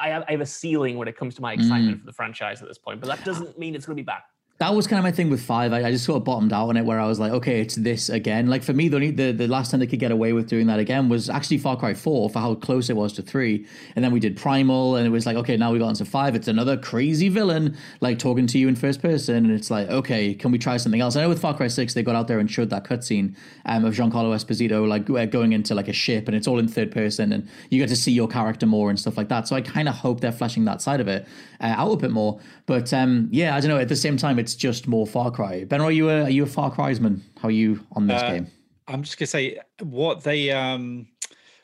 [0.00, 2.00] I have, I have a ceiling when it comes to my excitement Mm.
[2.00, 4.22] for the franchise at this point, but that doesn't mean it's going to be bad.
[4.60, 5.72] That was kind of my thing with five.
[5.72, 7.76] I, I just sort of bottomed out on it where I was like, okay, it's
[7.76, 8.48] this again.
[8.48, 10.66] Like for me, the, only, the the last time they could get away with doing
[10.66, 14.04] that again was actually Far Cry Four for how close it was to three, and
[14.04, 16.34] then we did Primal, and it was like, okay, now we got into five.
[16.34, 20.34] It's another crazy villain like talking to you in first person, and it's like, okay,
[20.34, 21.16] can we try something else?
[21.16, 23.86] I know with Far Cry Six, they got out there and showed that cutscene um,
[23.86, 26.92] of Giancarlo Esposito like uh, going into like a ship, and it's all in third
[26.92, 29.48] person, and you get to see your character more and stuff like that.
[29.48, 31.26] So I kind of hope they're fleshing that side of it
[31.60, 32.40] uh, out a bit more.
[32.66, 33.78] But um, yeah, I don't know.
[33.78, 35.64] At the same time, it's just more Far Cry.
[35.64, 37.22] Ben, are you a are you a Far Crysman?
[37.40, 38.46] How are you on this Uh, game?
[38.88, 41.06] I'm just gonna say what they um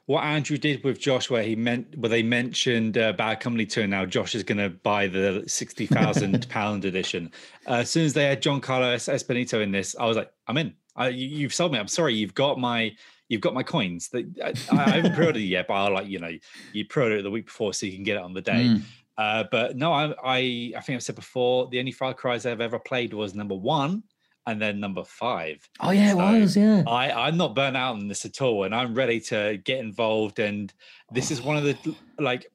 [0.07, 3.87] what Andrew did with Josh, where he meant where they mentioned uh, Bad Company Two.
[3.89, 7.33] Now Josh is gonna buy the sixty thousand pound edition.
[7.67, 10.57] Uh, as soon as they had John Carlos Espinito in this, I was like, I'm
[10.59, 10.75] in.
[10.95, 11.79] I, you, you've sold me.
[11.79, 12.15] I'm sorry.
[12.15, 12.93] You've got my
[13.29, 14.09] you've got my coins.
[14.11, 14.25] That
[14.71, 16.31] I, I haven't pre-ordered it yet, but I'll like you know
[16.73, 18.67] you pre-ordered it the week before so you can get it on the day.
[18.67, 18.83] Mm.
[19.19, 20.39] Uh, but no, I, I
[20.77, 24.03] I think I've said before the only Far Cry's I've ever played was number one
[24.47, 25.69] and then number five.
[25.81, 26.57] Oh yeah, it was.
[26.57, 26.85] Yeah.
[26.87, 30.39] I, I'm not burnt out on this at all, and I'm ready to get involved.
[30.39, 30.73] And
[31.11, 32.47] this is one of the like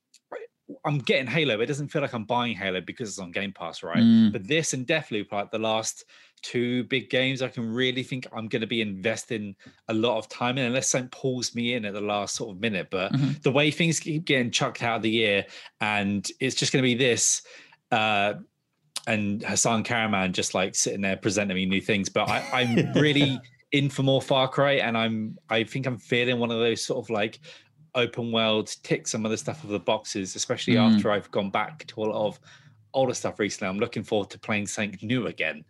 [0.85, 1.59] I'm getting Halo.
[1.59, 3.97] It doesn't feel like I'm buying Halo because it's on Game Pass, right?
[3.97, 4.31] Mm.
[4.31, 6.05] But this and Deathloop, like the last
[6.41, 9.55] two big games, I can really think I'm going to be investing
[9.87, 12.61] a lot of time in, unless something pulls me in at the last sort of
[12.61, 12.87] minute.
[12.91, 13.41] But Mhm.
[13.43, 15.45] the way things keep getting chucked out of the year,
[15.79, 17.43] and it's just going to be this.
[17.91, 18.35] Uh,
[19.07, 22.07] and Hasan Kahraman just like sitting there presenting me new things.
[22.09, 23.39] But I, I'm really
[23.71, 27.03] in for more Far Cry, and I'm I think I'm feeling one of those sort
[27.03, 27.39] of like
[27.95, 30.95] open world tick some of the stuff of the boxes, especially Mm.
[30.95, 32.39] after I've gone back to a lot of
[32.93, 33.69] older stuff recently.
[33.69, 35.63] I'm looking forward to playing something new again.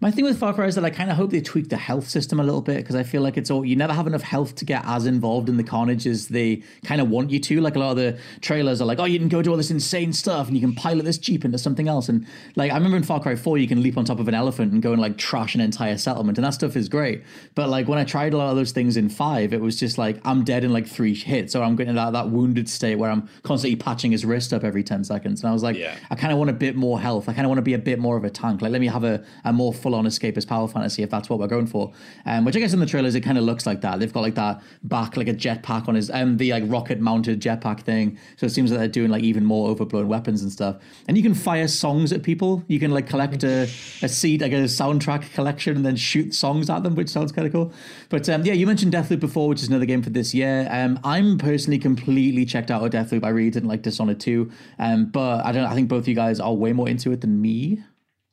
[0.00, 2.08] My thing with Far Cry is that I kind of hope they tweak the health
[2.08, 4.54] system a little bit because I feel like it's all you never have enough health
[4.56, 7.60] to get as involved in the carnage as they kind of want you to.
[7.60, 9.70] Like a lot of the trailers are like, oh, you can go do all this
[9.70, 12.08] insane stuff and you can pilot this jeep into something else.
[12.08, 14.34] And like I remember in Far Cry Four, you can leap on top of an
[14.34, 17.22] elephant and go and like trash an entire settlement, and that stuff is great.
[17.54, 19.98] But like when I tried a lot of those things in Five, it was just
[19.98, 23.10] like I'm dead in like three hits, or I'm getting that that wounded state where
[23.10, 25.96] I'm constantly patching his wrist up every ten seconds, and I was like, Yeah.
[26.10, 27.28] I kind of want a bit more health.
[27.28, 28.60] I kind of want to be a bit more of a tank.
[28.60, 31.38] Like, let me have a, a more full on escapist power fantasy if that's what
[31.38, 31.92] we're going for.
[32.24, 34.00] Um, which I guess in the trailers it kind of looks like that.
[34.00, 37.40] They've got like that back, like a jetpack on his, um, the like rocket mounted
[37.40, 38.18] jetpack thing.
[38.36, 40.76] So it seems like they're doing like even more overblown weapons and stuff.
[41.06, 42.64] And you can fire songs at people.
[42.66, 43.62] You can like collect a,
[44.02, 47.46] a seed, like a soundtrack collection, and then shoot songs at them, which sounds kind
[47.46, 47.72] of cool.
[48.08, 50.66] But um, yeah, you mentioned Deathloop before, which is another game for this year.
[50.70, 53.24] Um, I'm personally completely checked out of Deathloop.
[53.24, 54.50] I really didn't like Dishonored 2.
[54.80, 55.64] Um, but I don't.
[55.64, 57.78] I think both you guys are way more into it than me.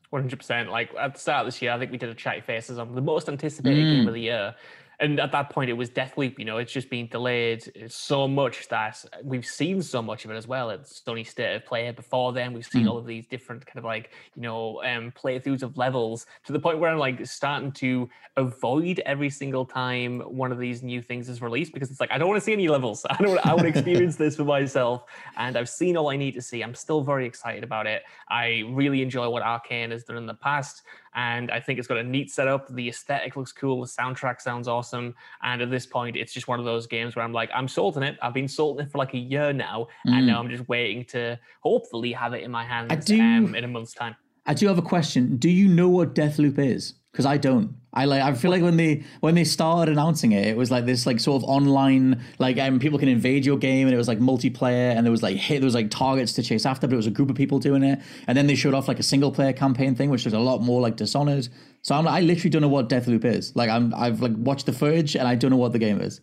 [0.10, 0.70] One hundred percent.
[0.70, 2.94] Like at the start of this year, I think we did a chatty faces on
[2.94, 3.92] the most anticipated Mm.
[3.98, 4.56] game of the year,
[5.00, 6.40] and at that point it was Deathloop.
[6.40, 10.36] You know, it's just been delayed so much that we've seen so much of it
[10.36, 10.70] as well.
[10.70, 12.54] It's Sony State of Play before then.
[12.54, 12.90] We've seen mm.
[12.90, 16.60] all of these different kind of like you know um, playthroughs of levels to the
[16.60, 21.30] point where I'm like starting to avoid every single time one of these new things
[21.30, 23.06] is released because it's like I don't want to see any levels.
[23.10, 23.46] I don't.
[23.46, 25.06] I want to experience this for myself,
[25.38, 26.62] and I've seen all I need to see.
[26.62, 28.04] I'm still very excited about it.
[28.30, 30.84] I really enjoy what Arkane has done in the past
[31.16, 32.74] and I think it's got a neat setup.
[32.74, 33.82] The aesthetic looks cool.
[33.82, 35.14] The soundtrack sounds awesome.
[35.42, 37.98] And at this point, it's just one of those games where I'm like, I'm sold
[37.98, 38.18] on it.
[38.22, 40.14] I've been sold on it for like a year now, mm.
[40.14, 43.64] and now I'm just waiting to hopefully have it in my hands do, um, in
[43.64, 44.16] a month's time.
[44.46, 45.38] I do have a question.
[45.38, 46.96] Do you know what Deathloop is?
[47.14, 47.76] Because I don't.
[47.94, 48.24] I like.
[48.24, 51.20] I feel like when they when they started announcing it, it was like this like
[51.20, 54.96] sort of online like um, people can invade your game, and it was like multiplayer,
[54.96, 57.06] and there was like hit there was like targets to chase after, but it was
[57.06, 59.54] a group of people doing it, and then they showed off like a single player
[59.54, 61.48] campaign thing, which was a lot more like Dishonored.
[61.84, 63.56] So I'm I literally don't know what Deathloop is.
[63.56, 66.20] Like I'm I've like watched the footage, and I don't know what the game is.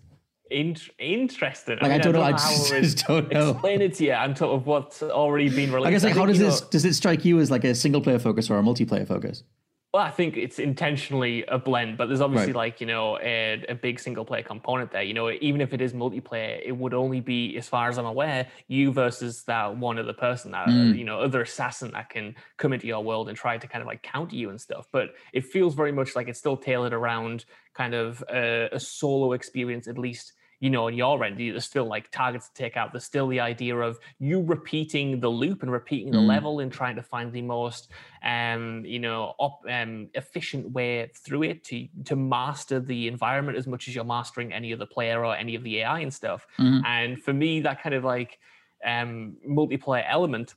[0.51, 1.77] In- interesting.
[1.77, 2.23] Like I, mean, I don't, know.
[2.23, 3.51] I just, just don't know.
[3.53, 5.87] Explain it to you on top of what's already been released.
[5.87, 7.77] I guess like I how does this know, does it strike you as like a
[7.77, 9.45] single player focus or a multiplayer focus?
[9.93, 12.71] Well, I think it's intentionally a blend, but there's obviously right.
[12.71, 15.03] like you know a, a, big single player component there.
[15.03, 18.07] You know, even if it is multiplayer, it would only be, as far as I'm
[18.07, 20.97] aware, you versus that one other person, that mm.
[20.97, 23.89] you know other assassin that can come into your world and try to kind of
[23.89, 24.87] like counter you and stuff.
[24.93, 29.33] But it feels very much like it's still tailored around kind of a, a solo
[29.33, 32.93] experience, at least you know, on your end, there's still like targets to take out.
[32.93, 36.27] There's still the idea of you repeating the loop and repeating the mm.
[36.27, 37.89] level and trying to find the most,
[38.23, 43.67] um, you know, op, um, efficient way through it to to master the environment as
[43.67, 46.47] much as you're mastering any of the player or any of the AI and stuff.
[46.59, 46.85] Mm.
[46.85, 48.39] And for me, that kind of like
[48.85, 50.55] um, multiplayer element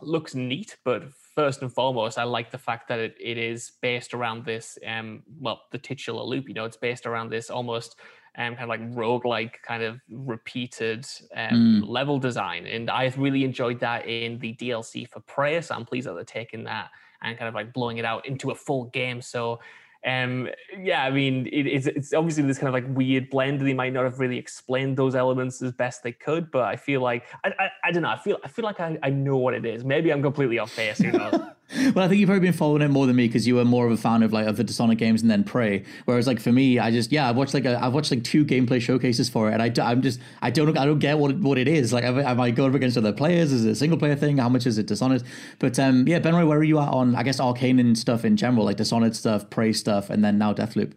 [0.00, 1.04] looks neat, but
[1.34, 5.22] first and foremost, I like the fact that it, it is based around this, um,
[5.38, 6.48] well, the titular loop.
[6.48, 7.96] You know, it's based around this almost
[8.36, 11.88] um, kind of like rogue-like kind of repeated um, mm.
[11.88, 12.66] level design.
[12.66, 15.60] And I really enjoyed that in the DLC for Prey.
[15.60, 16.90] So I'm pleased that they're taking that
[17.22, 19.22] and kind of like blowing it out into a full game.
[19.22, 19.60] So
[20.06, 23.60] um, yeah, I mean, it, it's, it's obviously this kind of like weird blend.
[23.60, 27.00] They might not have really explained those elements as best they could, but I feel
[27.00, 28.10] like I, I, I don't know.
[28.10, 29.82] I feel I feel like I, I know what it is.
[29.82, 30.98] Maybe I'm completely off base.
[30.98, 31.34] Who knows?
[31.94, 33.86] well, I think you've probably been following it more than me because you were more
[33.86, 35.84] of a fan of like of the Dishonored games and then Prey.
[36.04, 38.80] Whereas like for me, I just yeah, I've watched like I've watched like two gameplay
[38.80, 41.56] showcases for it, and I I'm just I don't I don't get what it, what
[41.56, 41.92] it is.
[41.92, 43.50] Like, am I going up against other players?
[43.50, 44.38] Is it a single player thing?
[44.38, 45.22] How much is it Dishonored?
[45.58, 48.36] But um, yeah, Benroy, where are you at on I guess Arkane and stuff in
[48.36, 50.92] general, like Dishonored stuff, Prey stuff, and then now Deathloop?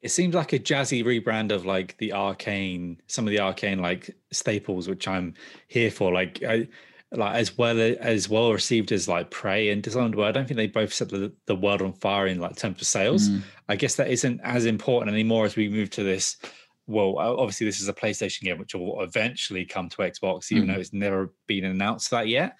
[0.00, 4.16] It seems like a jazzy rebrand of like the Arkane, some of the Arkane like
[4.32, 5.34] staples, which I'm
[5.68, 6.12] here for.
[6.12, 6.68] Like I
[7.16, 10.28] like as well as well received as like Prey and Dishonored World.
[10.28, 12.86] I don't think they both set the, the world on fire in like terms of
[12.86, 13.28] sales.
[13.28, 13.42] Mm.
[13.68, 16.36] I guess that isn't as important anymore as we move to this.
[16.86, 20.74] Well, obviously this is a PlayStation game, which will eventually come to Xbox, even mm.
[20.74, 22.58] though it's never been announced that yet.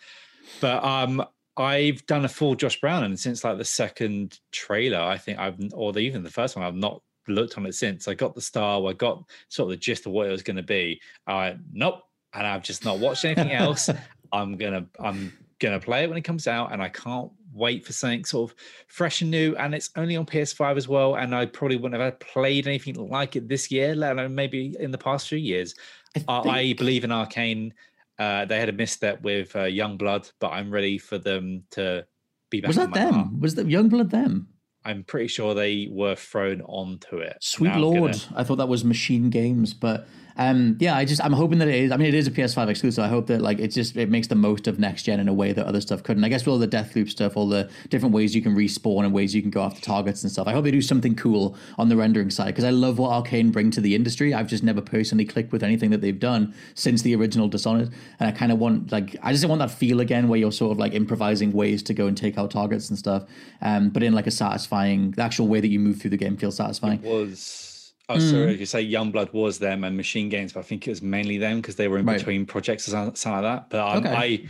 [0.60, 1.24] But um,
[1.56, 5.58] I've done a full Josh Brown, and since like the second trailer, I think I've
[5.72, 8.08] or even the first one, I've not looked on it since.
[8.08, 10.56] I got the style, I got sort of the gist of what it was going
[10.56, 11.00] to be.
[11.26, 13.88] I nope, and I've just not watched anything else.
[14.35, 17.92] I'm gonna I'm gonna play it when it comes out, and I can't wait for
[17.92, 18.57] something sort of
[18.88, 19.55] fresh and new.
[19.57, 23.37] And it's only on PS5 as well, and I probably wouldn't have played anything like
[23.37, 25.75] it this year, let alone maybe in the past few years.
[26.16, 26.29] I, think...
[26.29, 27.73] I believe in Arkane.
[28.18, 32.07] Uh, they had a misstep with uh, Youngblood, but I'm ready for them to
[32.51, 32.68] be back.
[32.68, 33.14] Was that them?
[33.14, 33.40] Heart.
[33.40, 34.49] Was that Youngblood them?
[34.85, 37.38] I'm pretty sure they were thrown onto it.
[37.40, 38.40] Sweet now Lord, gonna...
[38.40, 41.92] I thought that was MachineGames, but um, yeah, I just I'm hoping that it is.
[41.92, 43.05] I mean, it is a PS5 exclusive.
[43.05, 45.33] I hope that like it just it makes the most of next gen in a
[45.33, 46.25] way that other stuff couldn't.
[46.25, 49.12] I guess with all the Deathloop stuff, all the different ways you can respawn and
[49.12, 50.49] ways you can go after targets and stuff.
[50.49, 53.53] I hope they do something cool on the rendering side because I love what Arkane
[53.53, 54.35] bring to the industry.
[54.35, 58.29] I've just never personally clicked with anything that they've done since the original Dishonored, and
[58.29, 60.79] I kind of want like I just want that feel again where you're sort of
[60.79, 63.25] like improvising ways to go and take out targets and stuff,
[63.62, 66.37] um, but in like a satisfying, the actual way that you move through the game
[66.37, 67.05] feels satisfying.
[67.05, 67.63] It was
[68.08, 68.30] Oh, mm.
[68.30, 71.38] sorry, If you say Youngblood was them and MachineGames, but I think it was mainly
[71.38, 72.18] them because they were in right.
[72.18, 73.70] between projects or something like that.
[73.70, 74.14] But um, okay.
[74.14, 74.46] I,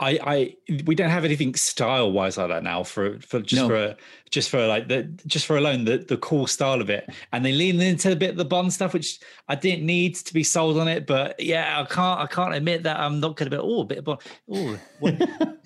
[0.00, 3.68] I, I, we don't have anything style wise like that now for for just no.
[3.68, 3.96] for
[4.30, 7.08] just for like the just for alone the the cool style of it.
[7.32, 10.34] And they lean into a bit of the Bond stuff, which I didn't need to
[10.34, 11.06] be sold on it.
[11.06, 13.84] But yeah, I can't I can't admit that I'm not going to be oh a
[13.84, 14.20] bit of Bond.
[14.50, 14.76] Oh,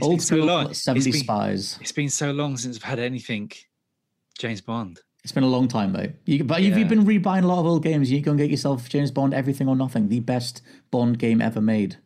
[0.00, 0.72] old school so long.
[0.72, 1.78] 70 it's been, spies.
[1.82, 3.52] It's been so long since I've had anything
[4.38, 5.00] James Bond.
[5.24, 6.12] It's been a long time though.
[6.26, 6.70] You, but yeah.
[6.70, 9.32] if you've been rebuying a lot of old games, you can get yourself James Bond
[9.32, 10.60] Everything or Nothing, the best
[10.90, 11.96] Bond game ever made.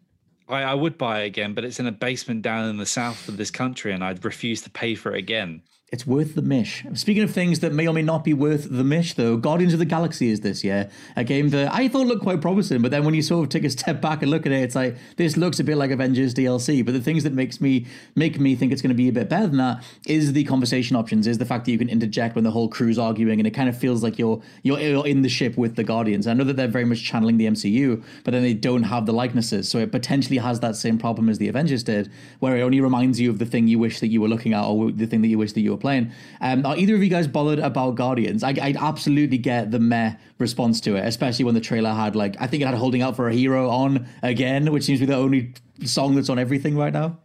[0.49, 3.29] I, I would buy it again, but it's in a basement down in the south
[3.29, 5.63] of this country, and I'd refuse to pay for it again.
[5.91, 6.85] It's worth the mish.
[6.93, 9.79] Speaking of things that may or may not be worth the mish, though, Guardians of
[9.79, 10.91] the Galaxy is this year.
[11.17, 13.65] A game that I thought looked quite promising, but then when you sort of take
[13.65, 16.35] a step back and look at it, it's like this looks a bit like Avengers
[16.35, 16.85] DLC.
[16.85, 19.31] But the things that makes me make me think it's going to be a bit
[19.31, 22.45] better than that is the conversation options, is the fact that you can interject when
[22.45, 25.31] the whole crew's arguing, and it kind of feels like you're you're, you're in the
[25.31, 26.27] ship with the Guardians.
[26.27, 29.13] I know that they're very much channeling the MCU, but then they don't have the
[29.13, 32.11] likenesses, so it potentially has that same problem as the Avengers did,
[32.41, 34.67] where it only reminds you of the thing you wish that you were looking at
[34.67, 36.13] or the thing that you wish that you were playing.
[36.41, 38.43] Um, are either of you guys bothered about Guardians?
[38.43, 42.37] I, I absolutely get the meh response to it, especially when the trailer had like
[42.41, 45.13] I think it had "Holding Out for a Hero" on again, which seems to be
[45.13, 45.55] the only
[45.85, 47.19] song that's on everything right now.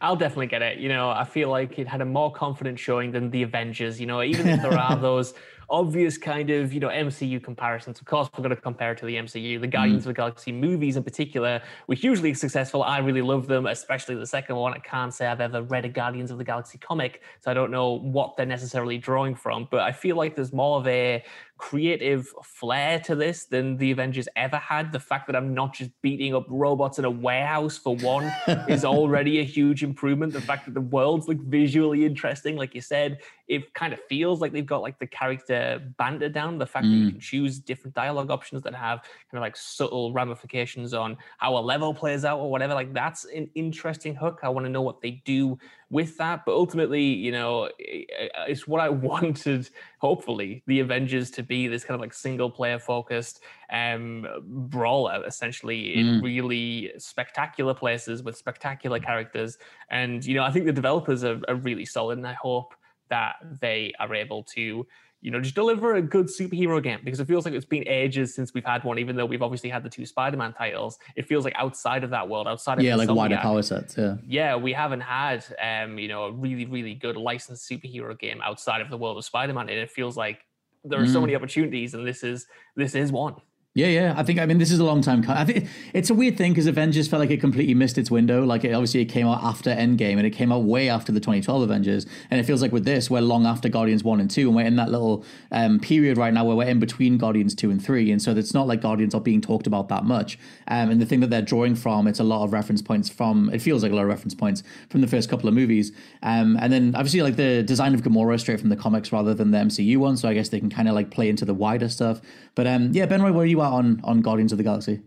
[0.00, 0.78] I'll definitely get it.
[0.78, 4.00] You know, I feel like it had a more confident showing than the Avengers.
[4.00, 5.34] You know, even if there are those
[5.68, 8.00] obvious kind of you know MCU comparisons.
[8.00, 9.60] Of course, we're going to compare it to the MCU.
[9.60, 10.06] The Guardians mm.
[10.06, 12.82] of the Galaxy movies, in particular, were hugely successful.
[12.82, 14.74] I really love them, especially the second one.
[14.74, 17.70] I can't say I've ever read a Guardians of the Galaxy comic, so I don't
[17.70, 19.68] know what they're necessarily drawing from.
[19.70, 21.24] But I feel like there's more of a
[21.58, 24.92] creative flair to this than the Avengers ever had.
[24.92, 28.30] The fact that I'm not just beating up robots in a warehouse for one
[28.68, 30.32] is already a huge improvement.
[30.32, 33.18] The fact that the worlds look visually interesting, like you said,
[33.48, 36.58] it kind of feels like they've got like the character banter down.
[36.58, 36.90] The fact mm.
[36.90, 37.10] that you mm.
[37.12, 41.60] can choose different dialogue options that have kind of like subtle ramifications on how a
[41.60, 42.74] level plays out or whatever.
[42.74, 44.40] Like that's an interesting hook.
[44.42, 45.58] I want to know what they do
[45.90, 46.44] with that.
[46.44, 51.94] But ultimately, you know, it's what I wanted, hopefully, the Avengers to be this kind
[51.94, 53.40] of like single player focused
[53.70, 56.22] um, brawler, essentially, in mm.
[56.22, 59.58] really spectacular places with spectacular characters.
[59.90, 62.18] And, you know, I think the developers are, are really solid.
[62.18, 62.74] And I hope
[63.08, 64.86] that they are able to
[65.22, 68.34] you know, just deliver a good superhero game because it feels like it's been ages
[68.34, 70.98] since we've had one, even though we've obviously had the two Spider-Man titles.
[71.16, 74.16] It feels like outside of that world, outside of yeah, like wider power sets, yeah,
[74.24, 78.80] yeah, we haven't had um, you know, a really, really good licensed superhero game outside
[78.80, 80.44] of the world of Spider-Man, and it feels like
[80.84, 81.12] there are mm.
[81.12, 82.46] so many opportunities, and this is
[82.76, 83.34] this is one.
[83.76, 84.14] Yeah, yeah.
[84.16, 85.22] I think I mean this is a long time.
[85.28, 88.42] I think it's a weird thing because Avengers felt like it completely missed its window.
[88.42, 91.20] Like it, obviously it came out after Endgame and it came out way after the
[91.20, 92.06] 2012 Avengers.
[92.30, 94.64] And it feels like with this we're long after Guardians one and two, and we're
[94.64, 98.10] in that little um, period right now where we're in between Guardians two and three.
[98.10, 100.38] And so it's not like Guardians are being talked about that much.
[100.68, 103.50] Um, and the thing that they're drawing from, it's a lot of reference points from.
[103.52, 105.92] It feels like a lot of reference points from the first couple of movies.
[106.22, 109.50] Um, and then obviously like the design of Gamora straight from the comics rather than
[109.50, 110.16] the MCU one.
[110.16, 112.22] So I guess they can kind of like play into the wider stuff.
[112.54, 115.00] But um, yeah, Ben, where are you on on Guardians of the Galaxy?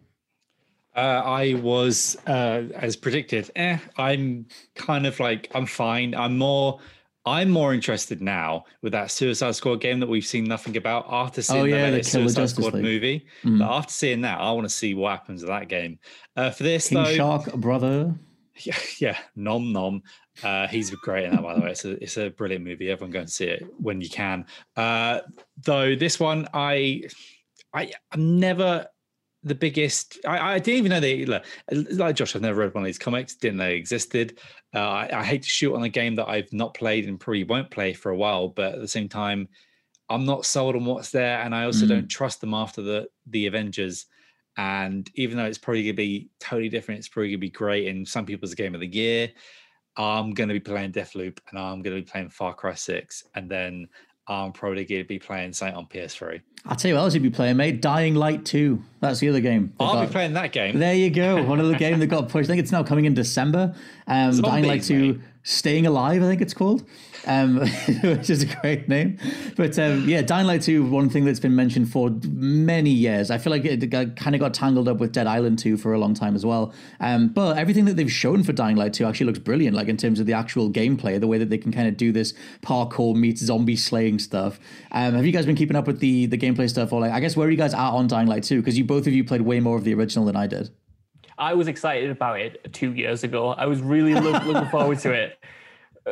[0.95, 3.49] Uh, I was uh, as predicted.
[3.55, 6.16] Eh, I'm kind of like I'm fine.
[6.16, 6.80] I'm more.
[7.26, 11.41] I'm more interested now with that Suicide Squad game that we've seen nothing about after
[11.41, 12.84] seeing oh, yeah, the, Suicide Squad League.
[12.84, 13.28] movie.
[13.43, 13.60] Mm.
[13.60, 15.99] But after seeing that, I want to see what happens with that game.
[16.36, 18.16] Uh, for this, King though, Shark brother.
[18.55, 20.01] Yeah, yeah, nom nom.
[20.43, 21.72] Uh, he's great in that, by the way.
[21.72, 22.89] It's a it's a brilliant movie.
[22.89, 24.45] Everyone go and see it when you can.
[24.76, 25.20] Uh,
[25.64, 27.03] though this one, I
[27.74, 28.88] I I'm never
[29.43, 30.20] the biggest.
[30.28, 31.26] I, I, didn't even know they
[31.72, 32.36] like Josh.
[32.36, 33.36] I've never read one of these comics.
[33.36, 34.39] Didn't know they existed.
[34.76, 37.45] Uh, I, I, hate to shoot on a game that I've not played and probably
[37.45, 38.49] won't play for a while.
[38.49, 39.47] But at the same time,
[40.09, 41.89] I'm not sold on what's there, and I also mm.
[41.89, 44.07] don't trust them after the the Avengers.
[44.57, 47.49] And even though it's probably going to be totally different, it's probably going to be
[47.49, 49.30] great in some people's game of the year.
[49.95, 53.24] I'm going to be playing Deathloop, and I'm going to be playing Far Cry Six,
[53.36, 53.88] and then
[54.30, 56.41] I'm probably going to be playing something on PS3.
[56.65, 57.82] I'll tell you what else you'd be playing, mate.
[57.82, 58.82] Dying Light 2.
[58.99, 59.73] That's the other game.
[59.80, 60.77] I'll got, be playing that game.
[60.77, 61.41] There you go.
[61.43, 62.47] One of the games that got pushed.
[62.47, 63.73] I think it's now coming in December.
[64.05, 65.21] Um, Dying Light 2, mate.
[65.44, 66.84] Staying Alive, I think it's called
[67.26, 67.60] um,
[68.04, 69.18] which is a great name.
[69.56, 73.32] But um, yeah, Dying Light 2, one thing that's been mentioned for many years.
[73.32, 76.00] I feel like it kind of got tangled up with Dead Island 2 for a
[76.00, 76.74] long time as well.
[77.00, 79.98] Um, but everything that they've shown for Dying Light 2 actually looks brilliant, like in
[79.98, 83.16] terms of the actual gameplay, the way that they can kind of do this parkour
[83.16, 84.60] meets zombie slaying stuff.
[84.92, 86.92] Um, have you guys been keeping up with the the gameplay stuff?
[86.92, 88.60] Or like, I guess where are you guys at on Dying Light 2?
[88.60, 90.72] Because you both of you played way more of the original than I did.
[91.40, 93.50] I was excited about it two years ago.
[93.50, 95.40] I was really look, looking forward to it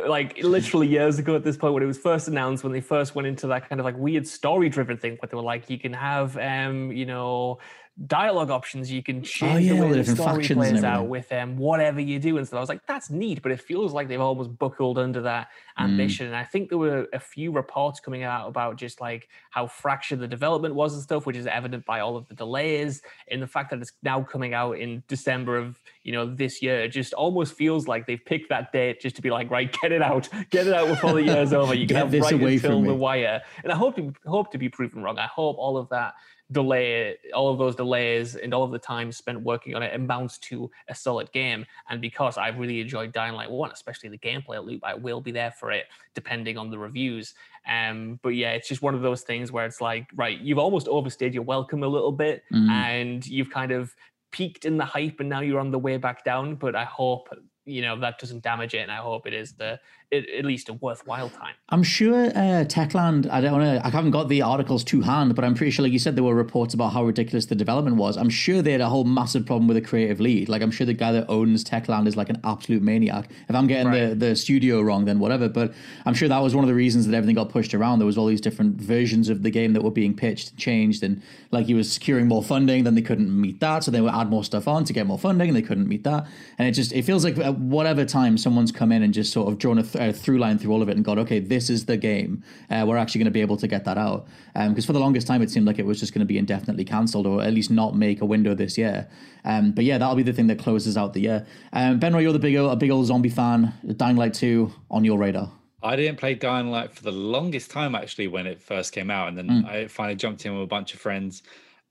[0.07, 3.15] like literally years ago at this point when it was first announced when they first
[3.15, 5.79] went into that kind of like weird story driven thing where they were like you
[5.79, 7.57] can have um you know
[8.05, 11.57] dialogue options you can change oh, yeah, the way the, story plays out with um,
[11.57, 14.21] whatever you do and so I was like that's neat but it feels like they've
[14.21, 15.47] almost buckled under that
[15.79, 15.85] mm.
[15.85, 16.29] ambition mm.
[16.29, 20.19] and I think there were a few reports coming out about just like how fractured
[20.19, 23.47] the development was and stuff which is evident by all of the delays and the
[23.47, 26.79] fact that it's now coming out in December of you know, this year.
[26.79, 29.91] It just almost feels like they've picked that date just to be like, right, get
[29.91, 31.73] it out, get it out before the year's over.
[31.73, 33.41] You can have right until the wire.
[33.61, 35.19] And I hope to hope to be proven wrong.
[35.19, 36.13] I hope all of that
[36.51, 40.37] delay, all of those delays and all of the time spent working on it amounts
[40.37, 41.65] to a solid game.
[41.89, 45.31] And because I've really enjoyed Dying Light 1, especially the gameplay loop, I will be
[45.31, 47.33] there for it depending on the reviews.
[47.69, 50.87] Um, but yeah, it's just one of those things where it's like, right, you've almost
[50.87, 52.69] overstayed your welcome a little bit mm.
[52.69, 53.93] and you've kind of
[54.31, 56.55] peaked in the hype and now you're on the way back down.
[56.55, 57.29] But I hope
[57.67, 59.77] you know that doesn't damage it and i hope it is the
[60.11, 61.53] it, at least a worthwhile time.
[61.69, 65.43] I'm sure uh, techland i don't know i haven't got the articles to hand but
[65.43, 68.17] i'm pretty sure like you said there were reports about how ridiculous the development was.
[68.17, 70.49] I'm sure they had a whole massive problem with the creative lead.
[70.49, 73.29] Like i'm sure the guy that owns techland is like an absolute maniac.
[73.49, 74.09] If i'm getting right.
[74.09, 75.73] the, the studio wrong then whatever but
[76.05, 77.99] i'm sure that was one of the reasons that everything got pushed around.
[77.99, 81.03] There was all these different versions of the game that were being pitched and changed
[81.03, 84.13] and like he was securing more funding then they couldn't meet that so they would
[84.13, 86.27] add more stuff on to get more funding and they couldn't meet that.
[86.57, 89.47] And it just it feels like uh, whatever time someone's come in and just sort
[89.47, 91.69] of drawn a, th- a through line through all of it and gone, okay, this
[91.69, 92.43] is the game.
[92.69, 94.27] Uh, we're actually going to be able to get that out.
[94.53, 96.37] Because um, for the longest time, it seemed like it was just going to be
[96.37, 99.07] indefinitely cancelled or at least not make a window this year.
[99.45, 101.45] Um, but yeah, that'll be the thing that closes out the year.
[101.73, 103.73] Um, Benroy, you're the big, a big old zombie fan.
[103.95, 105.51] Dying Light 2 on your radar.
[105.83, 109.29] I didn't play Dying Light for the longest time actually when it first came out,
[109.29, 109.65] and then mm.
[109.69, 111.43] I finally jumped in with a bunch of friends,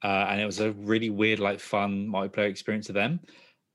[0.03, 3.21] uh, and it was a really weird, like, fun multiplayer experience for them.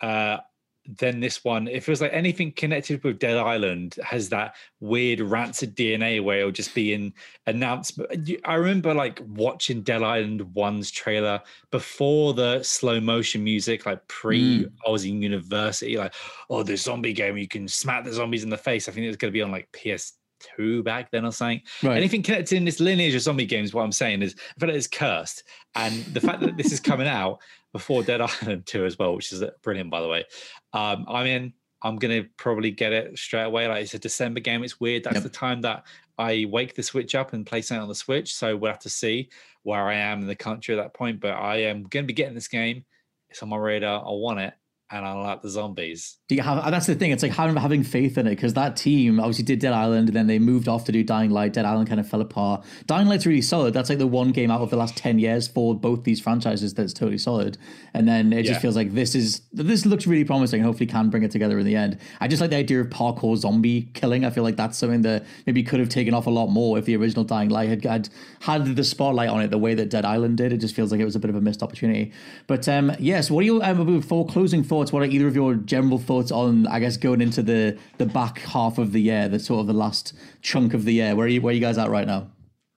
[0.02, 0.38] Uh,
[0.86, 5.22] then this one, if it feels like anything connected with Dead Island has that weird
[5.22, 7.14] rancid DNA where it'll just be in
[7.46, 8.10] announcement.
[8.46, 14.66] I remember like watching Dead Island One's trailer before the slow motion music, like pre
[14.66, 14.72] mm.
[14.88, 16.16] I was in university, like,
[16.50, 18.90] oh, the zombie game, you can smack the zombies in the face.
[18.90, 20.14] I think it was going to be on like PS
[20.58, 21.62] two back then or something.
[21.84, 21.98] Right.
[21.98, 24.78] Anything connected in this lineage of zombie games, what I'm saying is I feel like
[24.78, 25.44] it's cursed.
[25.76, 27.40] And the fact that this is coming out
[27.72, 30.26] before Dead Island 2 as well, which is brilliant, by the way.
[30.74, 31.54] Um, I'm in.
[31.84, 33.68] I'm gonna probably get it straight away.
[33.68, 34.64] Like it's a December game.
[34.64, 35.04] It's weird.
[35.04, 35.24] That's yep.
[35.24, 35.86] the time that
[36.18, 38.36] I wake the Switch up and play something on the Switch.
[38.36, 39.30] So we'll have to see
[39.64, 41.20] where I am in the country at that point.
[41.20, 42.86] But I am gonna be getting this game.
[43.32, 44.00] It's on my radar.
[44.02, 44.54] I want it
[44.92, 46.18] and I like the zombies.
[46.28, 46.70] Do you have?
[46.72, 47.12] That's the thing.
[47.12, 50.16] It's like having having faith in it because that team obviously did Dead Island, and
[50.16, 51.54] then they moved off to do Dying Light.
[51.54, 52.64] Dead Island kind of fell apart.
[52.88, 53.74] Dying Light's really solid.
[53.74, 56.74] That's like the one game out of the last ten years for both these franchises
[56.74, 57.58] that's totally solid.
[57.94, 60.62] And then it just feels like this is this looks really promising.
[60.62, 61.98] and Hopefully, can bring it together in the end.
[62.20, 64.26] I just like the idea of parkour zombie killing.
[64.26, 66.86] I feel like that's something that maybe could have taken off a lot more if
[66.86, 68.10] the original Dying Light had had,
[68.42, 70.54] had the spotlight on it the way that Dead Island did.
[70.54, 72.12] It just feels like it was a bit of a missed opportunity.
[72.48, 74.81] But um, yes, yeah, so what are you um, before closing thoughts?
[74.90, 78.40] What are either of your general thoughts on, I guess, going into the the back
[78.40, 81.16] half of the year, the sort of the last chunk of the year?
[81.16, 82.28] Where are you where are you guys at right now?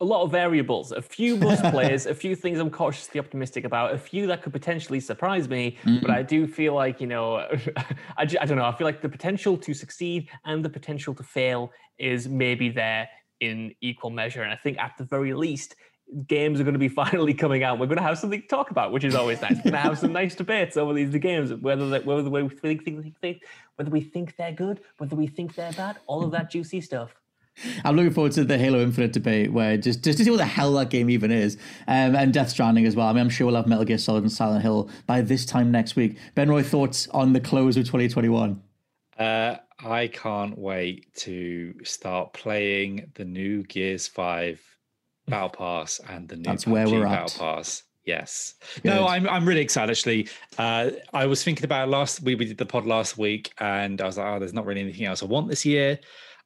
[0.01, 3.95] A lot of variables, a few must plays, a few things I'm cautiously optimistic about,
[3.95, 5.79] a few that could potentially surprise me.
[5.85, 6.01] Mm-hmm.
[6.01, 7.37] But I do feel like, you know,
[7.77, 11.23] I, I don't know, I feel like the potential to succeed and the potential to
[11.23, 13.09] fail is maybe there
[13.41, 14.43] in equal measure.
[14.43, 15.77] And I think at the very least,
[16.27, 17.79] games are going to be finally coming out.
[17.79, 19.57] We're going to have something to talk about, which is always nice.
[19.57, 22.85] We're going to have some nice debates over these games, whether they, whether we think,
[22.85, 23.43] think, think,
[23.77, 27.15] whether we think they're good, whether we think they're bad, all of that juicy stuff.
[27.85, 30.45] I'm looking forward to the Halo Infinite debate, where just just to see what the
[30.45, 31.57] hell that game even is,
[31.87, 33.07] um, and Death Stranding as well.
[33.07, 35.71] I mean, I'm sure we'll have Metal Gear Solid and Silent Hill by this time
[35.71, 36.19] next week.
[36.35, 38.61] Ben Roy, thoughts on the close of 2021?
[39.17, 44.61] Uh, I can't wait to start playing the new Gears Five
[45.29, 47.37] Battle Pass and the new That's PUBG where we're Battle at.
[47.39, 47.83] Pass.
[48.05, 48.55] Yes.
[48.83, 48.91] Good.
[48.91, 50.29] No, I'm I'm really excited actually.
[50.59, 54.07] Uh, I was thinking about last we we did the pod last week and I
[54.07, 55.99] was like, oh, there's not really anything else I want this year.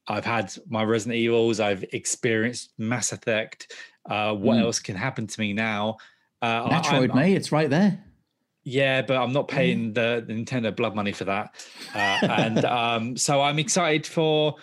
[0.07, 3.73] I've had my Resident Evils, I've experienced Mass Effect.
[4.09, 4.61] Uh, what mm.
[4.61, 5.97] else can happen to me now?
[6.41, 8.03] Uh, Metroid, mate, it's right there.
[8.63, 11.53] Yeah, but I'm not paying the, the Nintendo blood money for that.
[11.93, 14.55] Uh, and um, so I'm excited for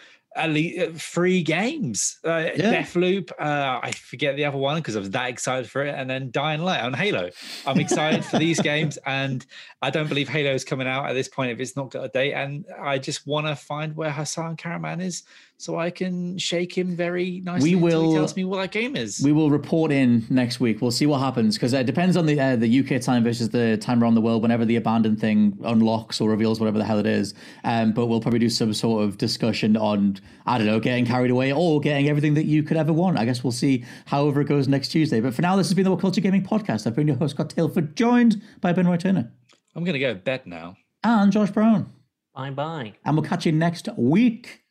[0.49, 2.18] least uh, three games.
[2.24, 2.82] Uh, yeah.
[2.82, 6.09] Deathloop, uh, I forget the other one because I was that excited for it, and
[6.09, 7.30] then Dying Light on Halo.
[7.66, 9.45] I'm excited for these games, and
[9.82, 12.09] I don't believe Halo is coming out at this point if it's not got a
[12.09, 12.32] date.
[12.32, 15.24] And I just want to find where Hasan Kahraman is
[15.59, 17.74] so I can shake him very nicely.
[17.74, 18.11] We will.
[18.11, 19.20] He tells me what that game is.
[19.22, 20.82] We will report in next week.
[20.82, 23.76] We'll see what happens because it depends on the uh, the UK time versus the
[23.78, 24.42] time around the world.
[24.42, 27.34] Whenever the abandoned thing unlocks or reveals whatever the hell it is,
[27.64, 31.30] um, but we'll probably do some sort of discussion on I don't know getting carried
[31.30, 33.18] away or getting everything that you could ever want.
[33.18, 35.20] I guess we'll see however it goes next Tuesday.
[35.20, 36.86] But for now, this has been the WhatCulture Gaming Podcast.
[36.86, 39.32] I've been your host Scott Tailford, joined by Ben Roy Turner.
[39.74, 40.76] I'm going to go to bed now.
[41.04, 41.92] And Josh Brown.
[42.34, 42.92] Bye bye.
[43.04, 44.62] And we'll catch you next week.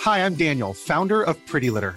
[0.00, 1.96] Hi, I'm Daniel, founder of PrettyLitter.